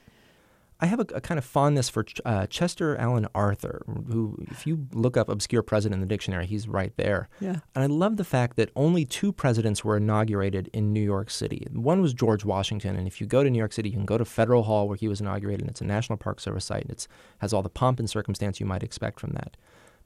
[0.82, 4.88] I have a, a kind of fondness for uh, Chester Alan Arthur, who, if you
[4.94, 7.30] look up obscure president in the dictionary, he's right there.
[7.40, 7.58] Yeah.
[7.76, 11.68] And I love the fact that only two presidents were inaugurated in New York City.
[11.72, 14.18] One was George Washington, and if you go to New York City, you can go
[14.18, 16.92] to Federal Hall where he was inaugurated, and it's a National Park Service site, and
[16.92, 17.08] it
[17.40, 19.58] has all the pomp and circumstance you might expect from that.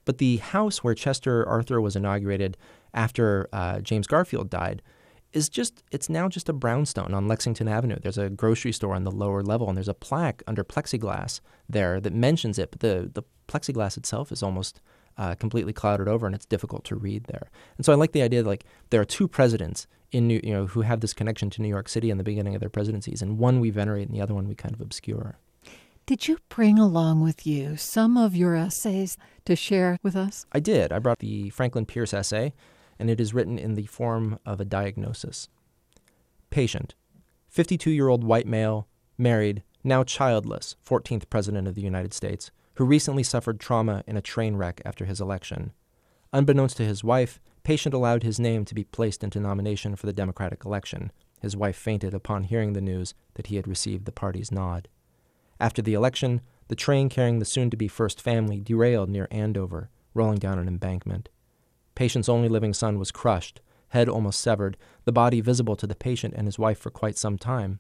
[0.04, 2.58] But the house where Chester Arthur was inaugurated
[2.94, 4.82] after uh, James Garfield died
[5.36, 7.98] is just it's now just a brownstone on Lexington Avenue.
[8.02, 12.00] There's a grocery store on the lower level, and there's a plaque under plexiglass there
[12.00, 12.72] that mentions it.
[12.72, 14.80] But the the plexiglass itself is almost
[15.18, 17.50] uh, completely clouded over, and it's difficult to read there.
[17.78, 20.54] And so I like the idea that like there are two presidents in New, you
[20.54, 23.22] know who have this connection to New York City in the beginning of their presidencies,
[23.22, 25.38] and one we venerate, and the other one we kind of obscure.
[26.06, 30.46] Did you bring along with you some of your essays to share with us?
[30.52, 30.92] I did.
[30.92, 32.54] I brought the Franklin Pierce essay
[33.00, 35.50] and it is written in the form of a diagnosis.
[36.50, 36.96] Patient
[37.50, 42.86] 52 year old white male, married, now childless, 14th President of the United States, who
[42.86, 45.72] recently suffered trauma in a train wreck after his election.
[46.34, 50.14] Unbeknownst to his wife, Patient allowed his name to be placed into nomination for the
[50.14, 51.12] Democratic election.
[51.42, 54.88] His wife fainted upon hearing the news that he had received the party's nod.
[55.60, 59.90] After the election, the train carrying the soon to be first family derailed near Andover,
[60.14, 61.30] rolling down an embankment.
[61.96, 66.34] Patient's only living son was crushed, head almost severed, the body visible to the patient
[66.36, 67.80] and his wife for quite some time.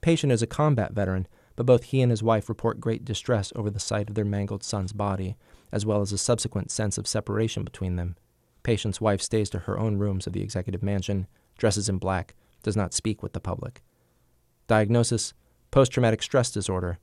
[0.00, 3.70] Patient is a combat veteran, but both he and his wife report great distress over
[3.70, 5.36] the sight of their mangled son's body,
[5.70, 8.16] as well as a subsequent sense of separation between them.
[8.64, 12.76] Patient's wife stays to her own rooms of the executive mansion, dresses in black, does
[12.76, 13.82] not speak with the public.
[14.66, 15.32] Diagnosis
[15.70, 16.98] post traumatic stress disorder,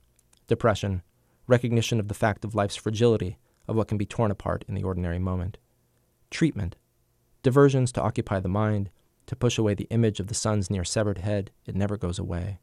[0.46, 1.02] depression,
[1.46, 4.84] recognition of the fact of life's fragility, of what can be torn apart in the
[4.84, 5.58] ordinary moment
[6.36, 6.76] treatment,
[7.42, 8.90] diversions to occupy the mind,
[9.24, 12.58] to push away the image of the son's near severed head, it never goes away.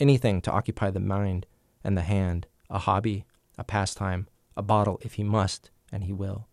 [0.00, 1.46] Anything to occupy the mind
[1.84, 3.24] and the hand, a hobby,
[3.56, 6.48] a pastime, a bottle if he must, and he will.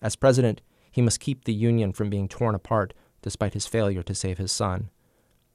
[0.00, 4.14] As president, he must keep the Union from being torn apart despite his failure to
[4.14, 4.90] save his son.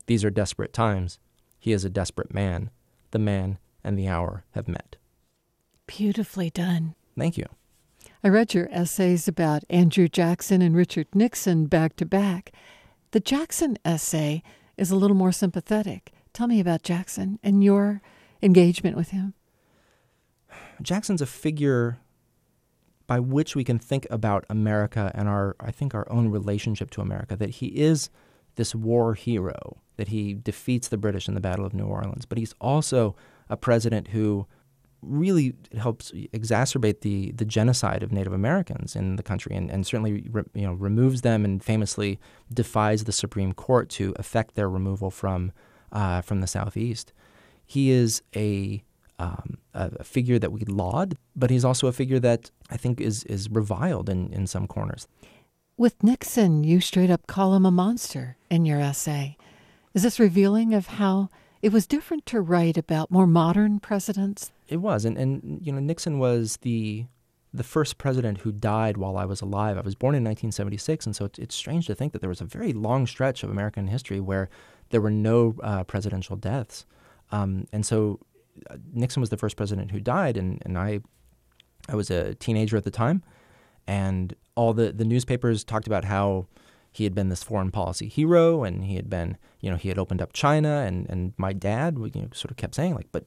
[0.06, 1.17] These are desperate times.
[1.58, 2.71] He is a desperate man.
[3.12, 4.98] The man and the hour have met.
[5.88, 6.93] Beautifully done.
[7.17, 7.45] Thank you.
[8.26, 12.52] I read your essays about Andrew Jackson and Richard Nixon back to back.
[13.12, 14.42] The Jackson essay
[14.78, 16.12] is a little more sympathetic.
[16.34, 18.02] Tell me about Jackson and your
[18.42, 19.36] engagement with him.
[20.82, 22.00] Jackson's a figure
[23.06, 27.02] by which we can think about America and our, I think, our own relationship to
[27.02, 27.36] America.
[27.36, 28.10] That he is
[28.56, 32.40] this war hero, that he defeats the British in the Battle of New Orleans, but
[32.40, 33.16] he's also
[33.50, 34.48] a president who
[35.02, 40.28] really helps exacerbate the the genocide of Native Americans in the country, and, and certainly
[40.32, 42.20] re, you know removes them and famously
[42.54, 45.52] defies the Supreme Court to effect their removal from
[45.92, 47.14] uh, from the Southeast.
[47.66, 48.84] He is a
[49.18, 53.24] um, a figure that we laud, but he's also a figure that I think is
[53.26, 55.08] is reviled in, in some corners.
[55.78, 59.38] With Nixon, you straight up call him a monster in your essay.
[59.94, 61.30] Is this revealing of how
[61.62, 65.80] it was different to write about more modern presidents it was, and and you know
[65.80, 67.06] Nixon was the
[67.56, 69.78] the first president who died while I was alive.
[69.78, 72.45] I was born in 1976, and so it's, strange to think that there was a
[72.45, 74.49] very long stretch of American history where
[74.89, 76.86] there were no uh, presidential deaths.
[77.32, 78.20] Um, and so
[78.70, 80.99] uh, Nixon was the first president who died, and, and I
[81.88, 83.24] I was a teenager at the time,
[83.88, 86.47] and all the, the newspapers talked about how
[86.91, 89.97] he had been this foreign policy hero, and he had been you know he had
[89.97, 93.26] opened up China, and, and my dad you know, sort of kept saying like, but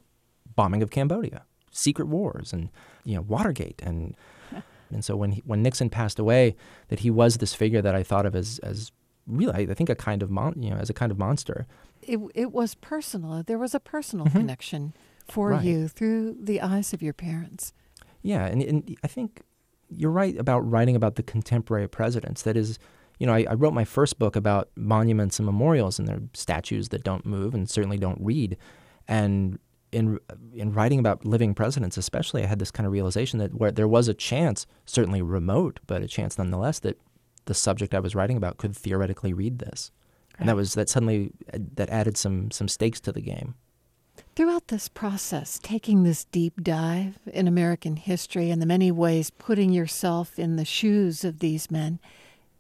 [0.61, 1.41] bombing of Cambodia,
[1.71, 2.69] secret wars, and
[3.05, 4.15] you know Watergate, and
[4.95, 6.57] And so when he, when Nixon passed away,
[6.89, 8.91] that he was this figure that I thought of as as
[9.27, 11.67] really I think a kind of mon, you know as a kind of monster.
[12.03, 13.43] It it was personal.
[13.51, 14.33] There was a personal Mhm.
[14.33, 14.83] connection
[15.35, 15.65] for Right.
[15.69, 17.73] you through the eyes of your parents.
[18.23, 19.43] Yeah, and, and I think
[20.01, 22.41] you're right about writing about the contemporary presidents.
[22.43, 22.79] That is,
[23.21, 26.89] you know, I, I wrote my first book about monuments and memorials, and they're statues
[26.89, 28.57] that don't move and certainly don't read.
[29.07, 29.59] And
[29.93, 30.19] in
[30.53, 33.89] in writing about living presidents, especially, I had this kind of realization that where there
[33.89, 36.99] was a chance, certainly remote, but a chance nonetheless, that
[37.47, 39.91] the subject I was writing about could theoretically read this,
[40.39, 43.55] and that was that suddenly uh, that added some some stakes to the game.
[44.35, 49.73] Throughout this process, taking this deep dive in American history and the many ways putting
[49.73, 51.99] yourself in the shoes of these men,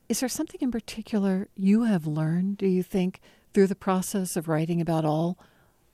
[0.09, 3.20] is there something in particular you have learned, do you think,
[3.55, 5.39] through the process of writing about all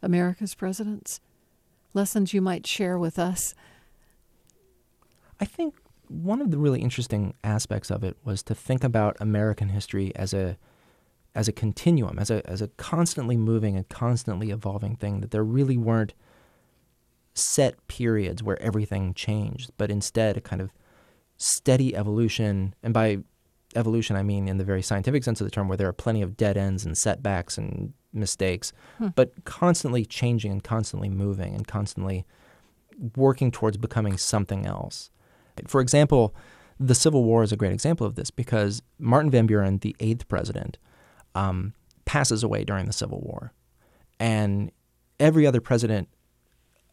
[0.05, 1.21] America's presidents?
[1.93, 3.55] Lessons you might share with us?
[5.41, 5.75] I think
[6.09, 10.35] one of the really interesting aspects of it was to think about American history as
[10.35, 10.57] a
[11.35, 15.21] as a continuum, as a as a constantly moving and constantly evolving thing.
[15.21, 16.15] That there really weren't
[17.35, 20.71] set periods where everything changed, but instead a kind of
[21.37, 22.75] steady evolution.
[22.83, 23.19] And by
[23.75, 26.23] evolution, I mean in the very scientific sense of the term, where there are plenty
[26.23, 29.09] of dead ends and setbacks and mistakes, Hmm.
[29.15, 32.25] but constantly changing and constantly moving and constantly
[33.17, 35.11] working towards becoming something else.
[35.67, 36.35] For example,
[36.79, 40.29] the Civil War is a great example of this because Martin Van Buren, the eighth
[40.29, 40.79] president,
[41.35, 43.53] um, passes away during the Civil War.
[44.21, 44.71] And
[45.19, 46.09] every other president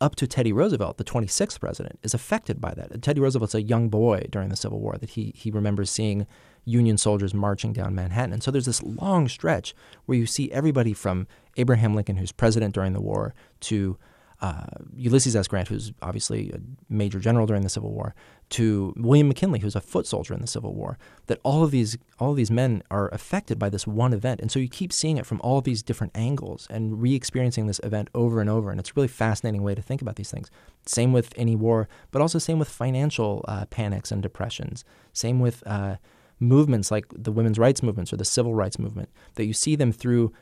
[0.01, 3.01] up to Teddy Roosevelt, the 26th president, is affected by that.
[3.01, 6.27] Teddy Roosevelt's a young boy during the Civil War that he, he remembers seeing
[6.65, 8.33] Union soldiers marching down Manhattan.
[8.33, 9.73] And so there's this long stretch
[10.05, 13.97] where you see everybody from Abraham Lincoln, who's president during the war, to
[14.41, 14.65] uh,
[14.95, 15.47] Ulysses S.
[15.47, 18.15] Grant, who's obviously a major general during the Civil War,
[18.49, 20.97] to William McKinley, who's a foot soldier in the Civil War.
[21.27, 24.51] That all of these all of these men are affected by this one event, and
[24.51, 28.41] so you keep seeing it from all these different angles and re-experiencing this event over
[28.41, 28.71] and over.
[28.71, 30.49] And it's a really fascinating way to think about these things.
[30.87, 34.83] Same with any war, but also same with financial uh, panics and depressions.
[35.13, 35.97] Same with uh,
[36.39, 39.09] movements like the women's rights movements or the civil rights movement.
[39.35, 40.33] That you see them through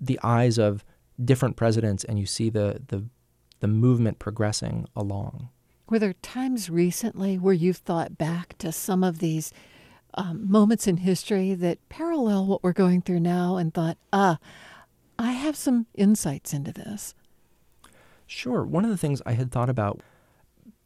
[0.00, 0.84] the eyes of
[1.22, 3.04] different presidents, and you see the the
[3.62, 5.48] the movement progressing along.
[5.88, 9.52] Were there times recently where you've thought back to some of these
[10.14, 14.38] um, moments in history that parallel what we're going through now and thought, ah,
[15.18, 17.14] I have some insights into this?
[18.26, 18.64] Sure.
[18.64, 20.00] One of the things I had thought about,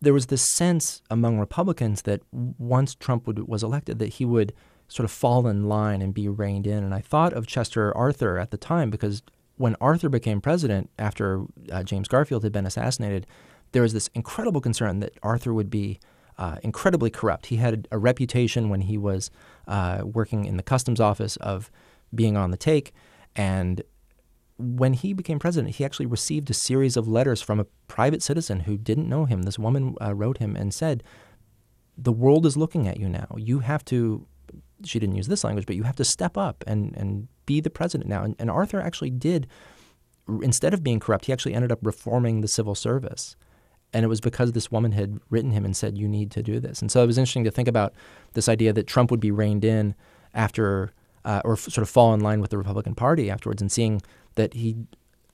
[0.01, 4.53] there was this sense among Republicans that once Trump would, was elected, that he would
[4.89, 6.85] sort of fall in line and be reined in.
[6.85, 9.23] And I thought of Chester Arthur at the time because
[9.57, 13.27] when Arthur became president after uh, James Garfield had been assassinated,
[13.73, 15.99] there was this incredible concern that Arthur would be
[16.39, 17.47] uh, incredibly corrupt.
[17.47, 19.31] He had a reputation when he was
[19.67, 21.71] uh, working in the customs office of
[22.15, 22.93] being on the take.
[23.35, 23.83] And
[24.59, 28.61] when he became president, he actually received a series of letters from a private citizen
[28.61, 29.43] who didn't know him.
[29.43, 31.03] This woman uh, wrote him and said,
[31.97, 33.35] The world is looking at you now.
[33.37, 34.27] You have to,
[34.85, 37.71] she didn't use this language, but you have to step up and, and be the
[37.71, 38.23] president now.
[38.23, 39.47] And, and Arthur actually did,
[40.43, 43.37] instead of being corrupt, he actually ended up reforming the civil service.
[43.93, 46.61] And it was because this woman had written him and said, You need to do
[46.61, 46.83] this.
[46.83, 47.95] And so it was interesting to think about
[48.35, 49.95] this idea that Trump would be reined in
[50.35, 50.93] after,
[51.25, 54.03] uh, or f- sort of fall in line with the Republican Party afterwards, and seeing
[54.35, 54.77] that he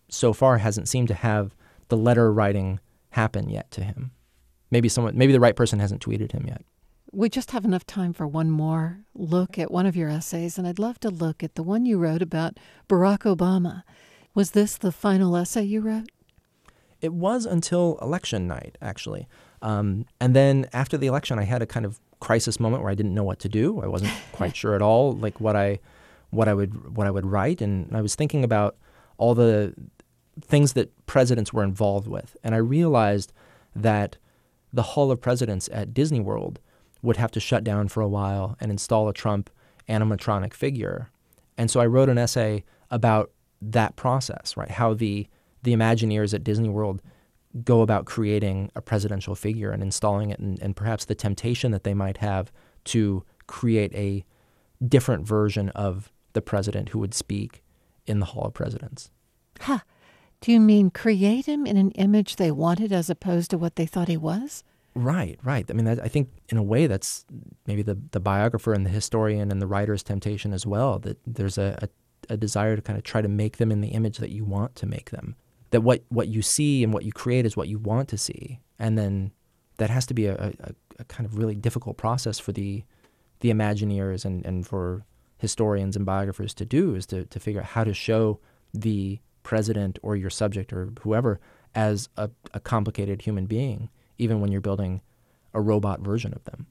[0.09, 1.57] so far hasn't seemed to have
[1.89, 2.79] the letter writing
[3.11, 4.13] happen yet to him.
[4.71, 6.63] Maybe someone, maybe the right person hasn't tweeted him yet.
[7.15, 10.67] We just have enough time for one more look at one of your essays, and
[10.67, 12.59] I'd love to look at the one you wrote about
[12.89, 13.83] Barack Obama.
[14.35, 16.09] Was this the final essay you wrote?
[17.03, 19.29] It was until election night, actually.
[19.61, 22.95] Um, and then after the election, I had a kind of crisis moment where I
[22.95, 23.83] didn't know what to do.
[23.83, 25.81] I wasn't quite sure at all, like what I,
[26.31, 28.79] what I would, what I would write, and I was thinking about
[29.19, 29.75] all the
[30.41, 33.35] things that presidents were involved with, and I realized
[33.77, 34.17] that
[34.73, 36.59] the Hall of Presidents at Disney World
[37.03, 39.51] would have to shut down for a while and install a Trump
[39.89, 41.11] animatronic figure.
[41.59, 43.31] And so I wrote an essay about
[43.61, 44.71] that process, right?
[44.71, 45.29] How the
[45.63, 47.01] the Imagineers at Disney World
[47.65, 51.85] go about creating a presidential figure and installing it, and, and perhaps the temptation that
[51.85, 52.51] they might have
[52.85, 54.25] to create a
[54.85, 57.63] different version of the president who would speak
[58.07, 59.11] in the Hall of Presidents.
[59.61, 59.81] Huh.
[60.41, 63.87] Do you mean create him in an image they wanted as opposed to what they
[63.87, 64.65] thought he was?
[64.95, 65.65] Right, right.
[65.71, 67.25] I mean, that, I think in a way that's
[67.67, 70.99] maybe the, the biographer and the historian and the writer's temptation as well.
[70.99, 73.89] That there's a, a, a desire to kind of try to make them in the
[73.89, 75.35] image that you want to make them.
[75.71, 78.61] That what, what you see and what you create is what you want to see,
[78.79, 79.33] and then
[79.79, 82.85] that has to be a, a, a kind of really difficult process for the
[83.41, 85.05] the Imagineers and, and for
[85.39, 88.39] historians and biographers to do is to, to figure out how to show
[88.73, 91.41] the president or your subject or whoever
[91.75, 93.91] as a, a complicated human being,
[94.23, 95.03] even when you're building
[95.53, 96.67] a robot version of them.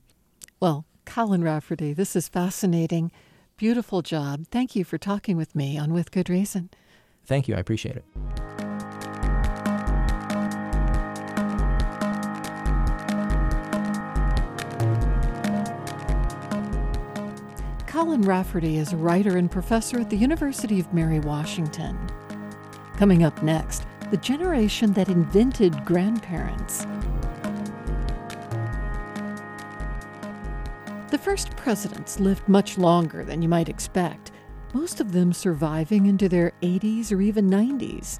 [0.59, 3.11] Well, Colin Rafferty, this is fascinating.
[3.57, 4.45] Beautiful job.
[4.49, 6.69] Thank you for talking with me on With Good Reason.
[7.25, 7.55] Thank you.
[7.55, 8.05] I appreciate it.
[17.85, 21.99] Colin Rafferty is a writer and professor at the University of Mary Washington.
[22.97, 26.85] Coming up next, the generation that invented grandparents.
[31.11, 34.31] The first presidents lived much longer than you might expect,
[34.73, 38.19] most of them surviving into their 80s or even 90s.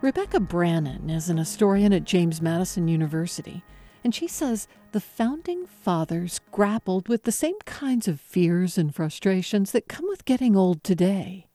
[0.00, 3.64] Rebecca Brannon is an historian at James Madison University
[4.04, 9.72] and she says the founding fathers grappled with the same kinds of fears and frustrations
[9.72, 11.47] that come with getting old today.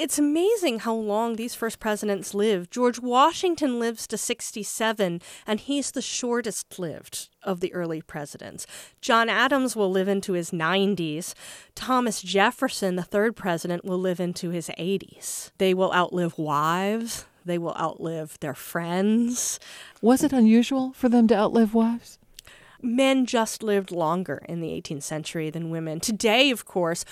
[0.00, 2.70] It's amazing how long these first presidents lived.
[2.70, 8.66] George Washington lives to 67, and he's the shortest lived of the early presidents.
[9.02, 11.34] John Adams will live into his 90s.
[11.74, 15.50] Thomas Jefferson, the third president, will live into his 80s.
[15.58, 19.60] They will outlive wives, they will outlive their friends.
[20.00, 22.18] Was it unusual for them to outlive wives?
[22.80, 26.00] Men just lived longer in the 18th century than women.
[26.00, 27.04] Today, of course,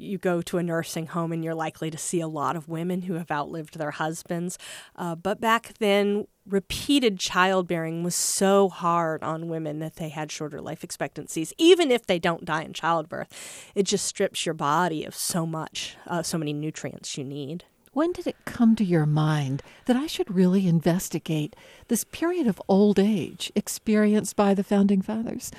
[0.00, 3.02] you go to a nursing home and you're likely to see a lot of women
[3.02, 4.58] who have outlived their husbands.
[4.96, 10.60] Uh, but back then, repeated childbearing was so hard on women that they had shorter
[10.60, 11.52] life expectancies.
[11.58, 15.96] Even if they don't die in childbirth, it just strips your body of so much,
[16.06, 17.64] uh, so many nutrients you need.
[17.92, 21.56] When did it come to your mind that I should really investigate
[21.88, 25.50] this period of old age experienced by the founding fathers?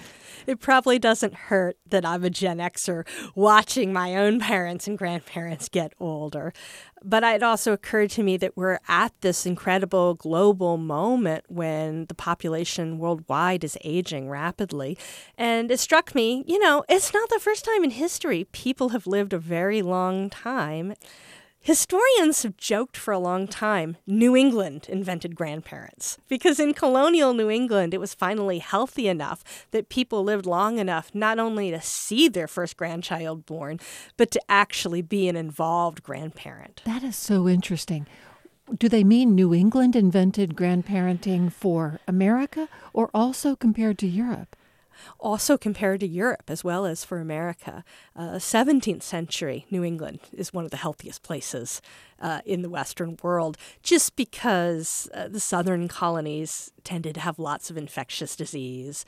[0.48, 3.06] It probably doesn't hurt that I'm a Gen Xer
[3.36, 6.54] watching my own parents and grandparents get older.
[7.04, 12.14] But it also occurred to me that we're at this incredible global moment when the
[12.14, 14.98] population worldwide is aging rapidly.
[15.38, 19.06] And it struck me, you know, it's not the first time in history people have
[19.06, 20.94] lived a very long time.
[21.64, 27.52] Historians have joked for a long time New England invented grandparents because in colonial New
[27.52, 32.28] England it was finally healthy enough that people lived long enough not only to see
[32.28, 33.80] their first grandchild born,
[34.18, 36.82] but to actually be an involved grandparent.
[36.84, 38.08] That is so interesting.
[38.76, 44.56] Do they mean New England invented grandparenting for America or also compared to Europe?
[45.20, 47.84] Also compared to Europe as well as for America.
[48.16, 51.82] Uh, 17th century New England is one of the healthiest places
[52.20, 57.70] uh, in the Western world just because uh, the southern colonies tended to have lots
[57.70, 59.06] of infectious disease.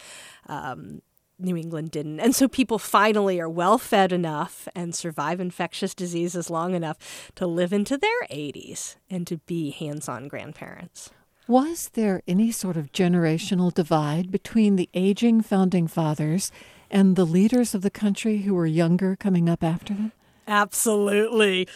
[0.48, 1.02] Um,
[1.40, 2.20] New England didn't.
[2.20, 7.48] And so people finally are well fed enough and survive infectious diseases long enough to
[7.48, 11.10] live into their 80s and to be hands on grandparents.
[11.48, 16.54] Was there any sort of generational divide between the aging founding fathers
[16.90, 20.14] and the leaders of the country who were younger coming up after them?
[20.48, 21.68] Absolutely.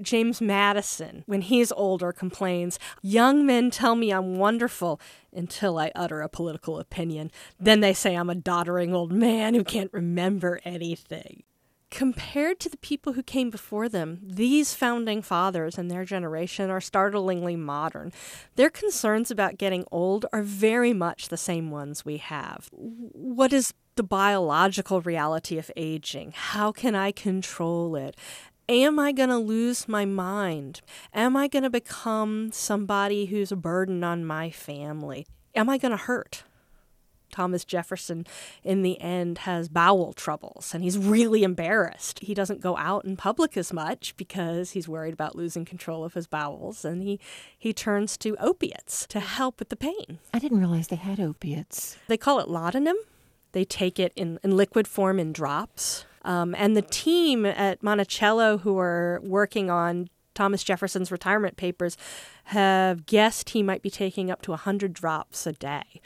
[0.00, 5.00] James Madison, when he's older, complains Young men tell me I'm wonderful
[5.32, 7.32] until I utter a political opinion.
[7.58, 11.42] Then they say I'm a doddering old man who can't remember anything
[11.90, 16.80] compared to the people who came before them, these founding fathers and their generation are
[16.80, 18.12] startlingly modern.
[18.56, 22.68] Their concerns about getting old are very much the same ones we have.
[22.72, 26.32] What is the biological reality of aging?
[26.34, 28.16] How can I control it?
[28.68, 30.80] Am I going to lose my mind?
[31.14, 35.26] Am I going to become somebody who's a burden on my family?
[35.54, 36.42] Am I going to hurt?
[37.30, 38.26] Thomas Jefferson,
[38.64, 42.20] in the end, has bowel troubles and he's really embarrassed.
[42.20, 46.14] He doesn't go out in public as much because he's worried about losing control of
[46.14, 47.20] his bowels and he,
[47.56, 50.18] he turns to opiates to help with the pain.
[50.32, 51.96] I didn't realize they had opiates.
[52.08, 52.96] They call it laudanum.
[53.52, 56.04] They take it in, in liquid form in drops.
[56.22, 61.96] Um, and the team at Monticello who are working on Thomas Jefferson's retirement papers
[62.44, 66.00] have guessed he might be taking up to 100 drops a day.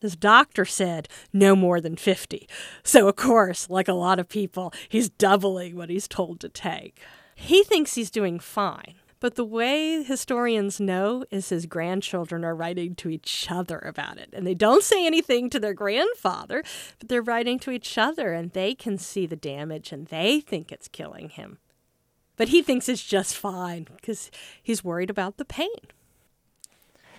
[0.00, 2.48] His doctor said no more than 50.
[2.82, 7.00] So, of course, like a lot of people, he's doubling what he's told to take.
[7.34, 8.94] He thinks he's doing fine.
[9.20, 14.28] But the way historians know is his grandchildren are writing to each other about it.
[14.32, 16.62] And they don't say anything to their grandfather,
[16.98, 20.70] but they're writing to each other and they can see the damage and they think
[20.70, 21.58] it's killing him.
[22.36, 24.30] But he thinks it's just fine because
[24.62, 25.68] he's worried about the pain.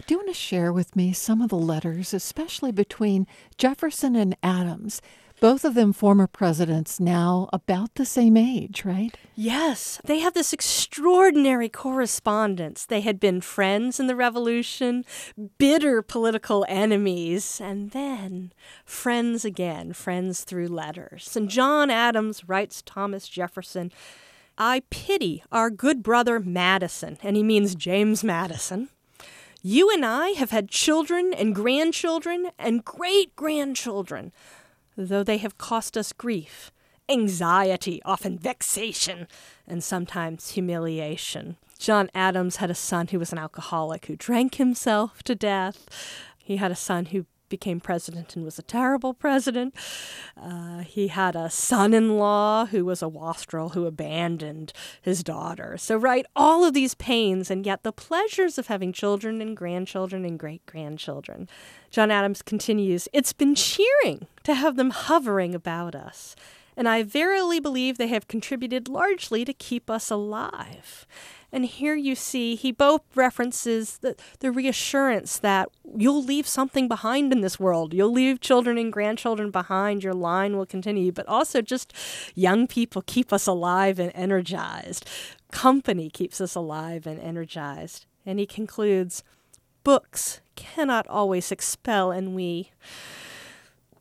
[0.10, 3.28] Do you want to share with me some of the letters, especially between
[3.60, 5.04] Jefferson and Adams?
[5.40, 9.16] Both of them former presidents now about the same age, right?
[9.36, 12.88] Yes, they have this extraordinary correspondence.
[12.88, 15.06] They had been friends in the Revolution,
[15.60, 18.52] bitter political enemies, and then
[18.86, 21.36] friends again, friends through letters.
[21.38, 23.92] And John Adams writes Thomas Jefferson,
[24.58, 28.90] I pity our good brother Madison, and he means James Madison.
[29.62, 34.32] You and I have had children and grandchildren and great grandchildren
[35.08, 36.72] though they have cost us grief,
[37.08, 39.28] anxiety, often vexation,
[39.68, 41.58] and sometimes humiliation.
[41.78, 45.88] John Adams had a son who was an alcoholic who drank himself to death.
[46.38, 49.76] He had a son who became president and was a terrible president.
[50.38, 54.72] Uh, he had a son in law who was a wastrel who abandoned
[55.02, 55.78] his daughter.
[55.78, 60.26] So, right, all of these pains, and yet the pleasures of having children and grandchildren
[60.26, 61.50] and great grandchildren.
[61.90, 66.36] John Adams continues It's been cheering to have them hovering about us.
[66.80, 71.06] And I verily believe they have contributed largely to keep us alive.
[71.52, 77.34] And here you see he both references the, the reassurance that you'll leave something behind
[77.34, 77.94] in this world.
[77.94, 80.06] You'll leave children and grandchildren behind.
[80.06, 81.94] Your line will continue, but also just
[82.34, 85.06] young people keep us alive and energized.
[85.52, 88.06] Company keeps us alive and energized.
[88.26, 89.22] And he concludes
[89.84, 92.72] books cannot always expel ennui.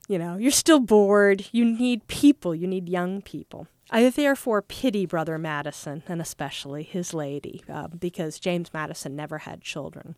[0.08, 1.46] You know, you're still bored.
[1.52, 3.68] You need people, you need young people.
[3.90, 9.60] I therefore pity Brother Madison, and especially his lady, uh, because James Madison never had
[9.62, 10.14] children.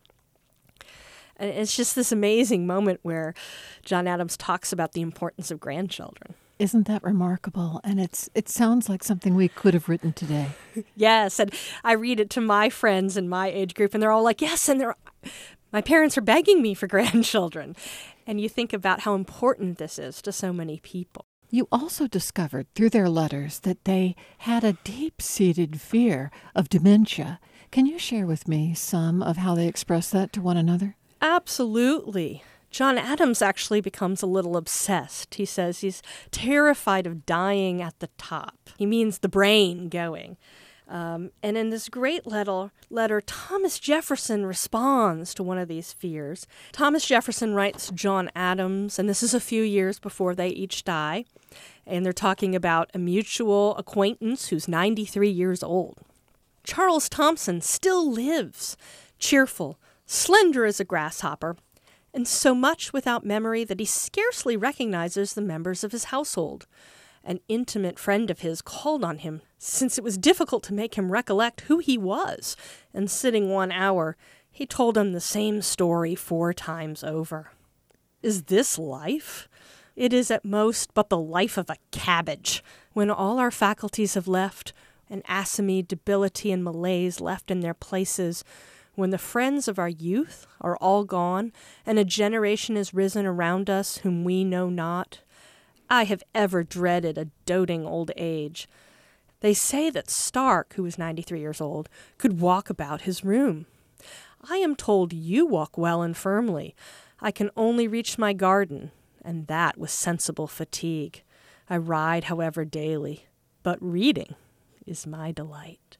[1.37, 3.33] And it's just this amazing moment where
[3.83, 6.35] John Adams talks about the importance of grandchildren.
[6.59, 7.81] Isn't that remarkable?
[7.83, 10.49] And it's it sounds like something we could have written today.
[10.95, 11.51] yes, and
[11.83, 14.69] I read it to my friends in my age group, and they're all like, "Yes,"
[14.69, 14.95] and they're
[15.71, 17.75] my parents are begging me for grandchildren.
[18.25, 21.25] And you think about how important this is to so many people.
[21.49, 27.39] You also discovered through their letters that they had a deep seated fear of dementia.
[27.71, 30.95] Can you share with me some of how they expressed that to one another?
[31.21, 32.43] Absolutely.
[32.69, 35.35] John Adams actually becomes a little obsessed.
[35.35, 36.01] He says he's
[36.31, 38.69] terrified of dying at the top.
[38.77, 40.37] He means the brain going.
[40.91, 46.45] Um, and in this great letter, letter, Thomas Jefferson responds to one of these fears.
[46.73, 51.23] Thomas Jefferson writes John Adams, and this is a few years before they each die
[51.85, 55.99] and they're talking about a mutual acquaintance who's 93 years old.
[56.63, 58.77] Charles Thomson still lives,
[59.19, 61.57] cheerful, slender as a grasshopper,
[62.13, 66.67] and so much without memory that he scarcely recognizes the members of his household.
[67.23, 71.11] An intimate friend of his called on him, since it was difficult to make him
[71.11, 72.57] recollect who he was,
[72.93, 74.17] and sitting one hour,
[74.51, 77.51] he told him the same story four times over.
[78.23, 79.47] Is this life?
[79.95, 82.63] It is at most but the life of a cabbage,
[82.93, 84.73] when all our faculties have left,
[85.09, 88.43] and asthmy, debility, and malaise left in their places,
[88.95, 91.51] when the friends of our youth are all gone,
[91.85, 95.19] and a generation is risen around us whom we know not.
[95.91, 98.69] I have ever dreaded a doting old age.
[99.41, 103.65] They say that Stark, who is 93 years old, could walk about his room.
[104.49, 106.75] I am told you walk well and firmly.
[107.19, 111.23] I can only reach my garden, and that with sensible fatigue.
[111.69, 113.25] I ride, however, daily,
[113.61, 114.35] but reading
[114.87, 115.97] is my delight.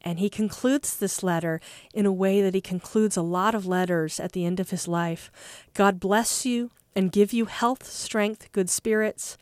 [0.00, 1.60] And he concludes this letter
[1.92, 4.88] in a way that he concludes a lot of letters at the end of his
[4.88, 5.30] life
[5.74, 9.36] God bless you and give you health, strength, good spirits,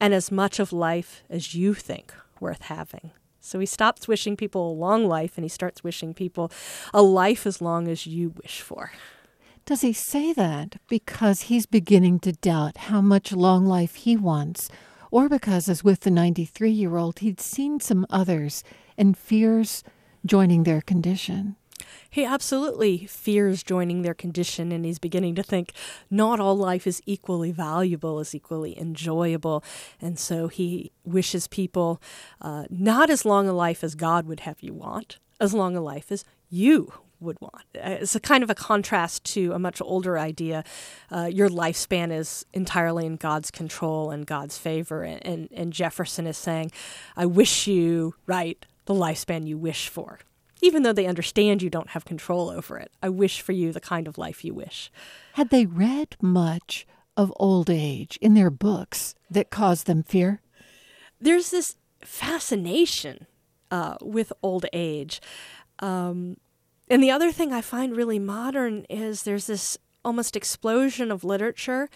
[0.00, 3.12] and as much of life as you think worth having.
[3.40, 6.50] So he stops wishing people a long life and he starts wishing people
[6.92, 8.92] a life as long as you wish for.
[9.66, 14.70] Does he say that because he's beginning to doubt how much long life he wants,
[15.10, 18.62] or because, as with the 93 year old, he'd seen some others
[18.98, 19.82] and fears
[20.26, 21.56] joining their condition?
[22.10, 25.72] He absolutely fears joining their condition, and he's beginning to think
[26.10, 29.64] not all life is equally valuable, is equally enjoyable.
[30.00, 32.00] And so he wishes people
[32.40, 35.80] uh, not as long a life as God would have you want, as long a
[35.80, 37.64] life as you would want.
[37.74, 40.62] Uh, it's a kind of a contrast to a much older idea.
[41.10, 45.02] Uh, your lifespan is entirely in God's control and God's favor.
[45.02, 46.70] And, and, and Jefferson is saying,
[47.16, 50.20] I wish you, right, the lifespan you wish for.
[50.66, 53.80] Even though they understand you don't have control over it, I wish for you the
[53.94, 54.90] kind of life you wish.
[55.34, 56.86] Had they read much
[57.16, 60.40] of old age in their books that caused them fear?
[61.20, 63.26] There's this fascination
[63.70, 65.20] uh, with old age.
[65.80, 66.36] Um,
[66.90, 71.88] And the other thing I find really modern is there's this almost explosion of literature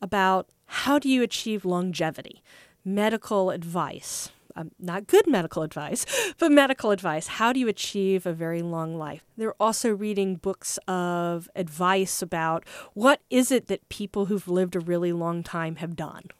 [0.00, 2.42] about how do you achieve longevity,
[2.84, 4.30] medical advice.
[4.56, 6.06] Um, not good medical advice,
[6.38, 7.26] but medical advice.
[7.26, 9.24] How do you achieve a very long life?
[9.36, 14.80] They're also reading books of advice about what is it that people who've lived a
[14.80, 16.30] really long time have done.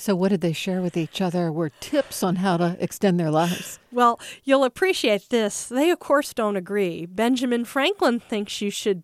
[0.00, 3.30] So, what did they share with each other were tips on how to extend their
[3.30, 3.78] lives?
[3.92, 5.66] Well, you'll appreciate this.
[5.66, 7.04] They, of course, don't agree.
[7.04, 9.02] Benjamin Franklin thinks you should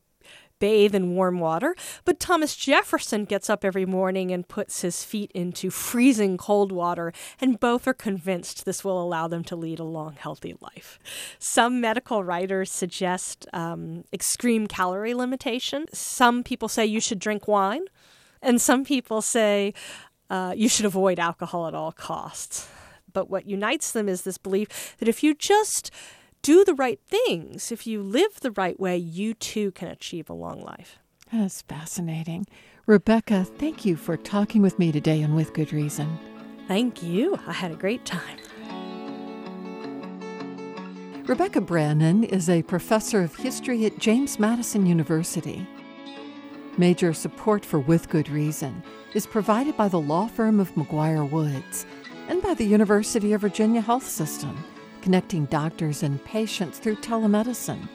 [0.59, 5.31] bathe in warm water, but Thomas Jefferson gets up every morning and puts his feet
[5.35, 9.85] into freezing cold water, and both are convinced this will allow them to lead a
[9.85, 10.99] long, healthy life.
[11.39, 15.87] Some medical writers suggest um, extreme calorie limitation.
[15.93, 17.85] Some people say you should drink wine,
[18.43, 19.75] and some people say
[20.31, 22.69] uh, you should avoid alcohol at all costs.
[23.13, 25.91] But what unites them is this belief that if you just
[26.43, 30.35] do the right things, if you live the right way, you too can achieve a
[30.35, 30.99] long life.
[31.33, 32.47] That's fascinating.
[32.87, 36.19] Rebecca, thank you for talking with me today and with good reason.
[36.69, 37.39] Thank you.
[37.47, 38.39] I had a great time.
[41.27, 45.67] Rebecca Brannon is a professor of history at James Madison University.
[46.79, 48.83] Major support for With Good Reason
[49.15, 51.87] is provided by the law firm of McGuire Woods
[52.29, 54.63] and by the University of Virginia Health System,
[55.07, 57.89] connecting doctors and patients through telemedicine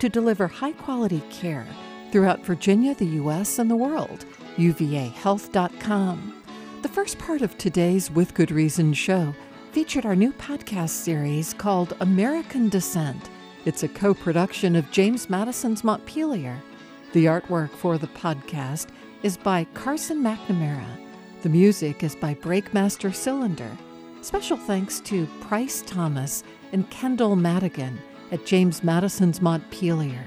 [0.00, 1.64] to deliver high quality care
[2.10, 4.24] throughout Virginia, the U.S., and the world.
[4.56, 6.42] UVAHealth.com.
[6.82, 9.32] The first part of today's With Good Reason show
[9.70, 13.30] featured our new podcast series called American Dissent.
[13.64, 16.60] It's a co production of James Madison's Montpelier.
[17.12, 18.88] The artwork for the podcast
[19.22, 20.98] is by Carson McNamara.
[21.42, 23.70] The music is by Breakmaster Cylinder.
[24.26, 26.42] Special thanks to Price Thomas
[26.72, 27.98] and Kendall Madigan
[28.30, 30.26] at James Madison's Montpelier.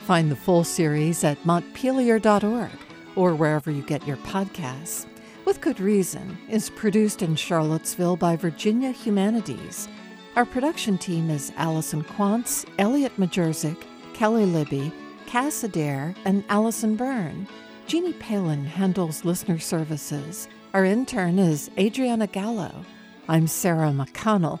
[0.00, 2.70] Find the full series at montpelier.org
[3.16, 5.06] or wherever you get your podcasts.
[5.44, 9.88] With Good Reason is produced in Charlottesville by Virginia Humanities.
[10.36, 13.76] Our production team is Allison Quantz, Elliot Majerczyk,
[14.14, 14.92] Kelly Libby,
[15.26, 17.48] Cass Adair, and Allison Byrne.
[17.86, 20.48] Jeannie Palin handles listener services.
[20.72, 22.84] Our intern is Adriana Gallo.
[23.28, 24.60] I'm Sarah McConnell.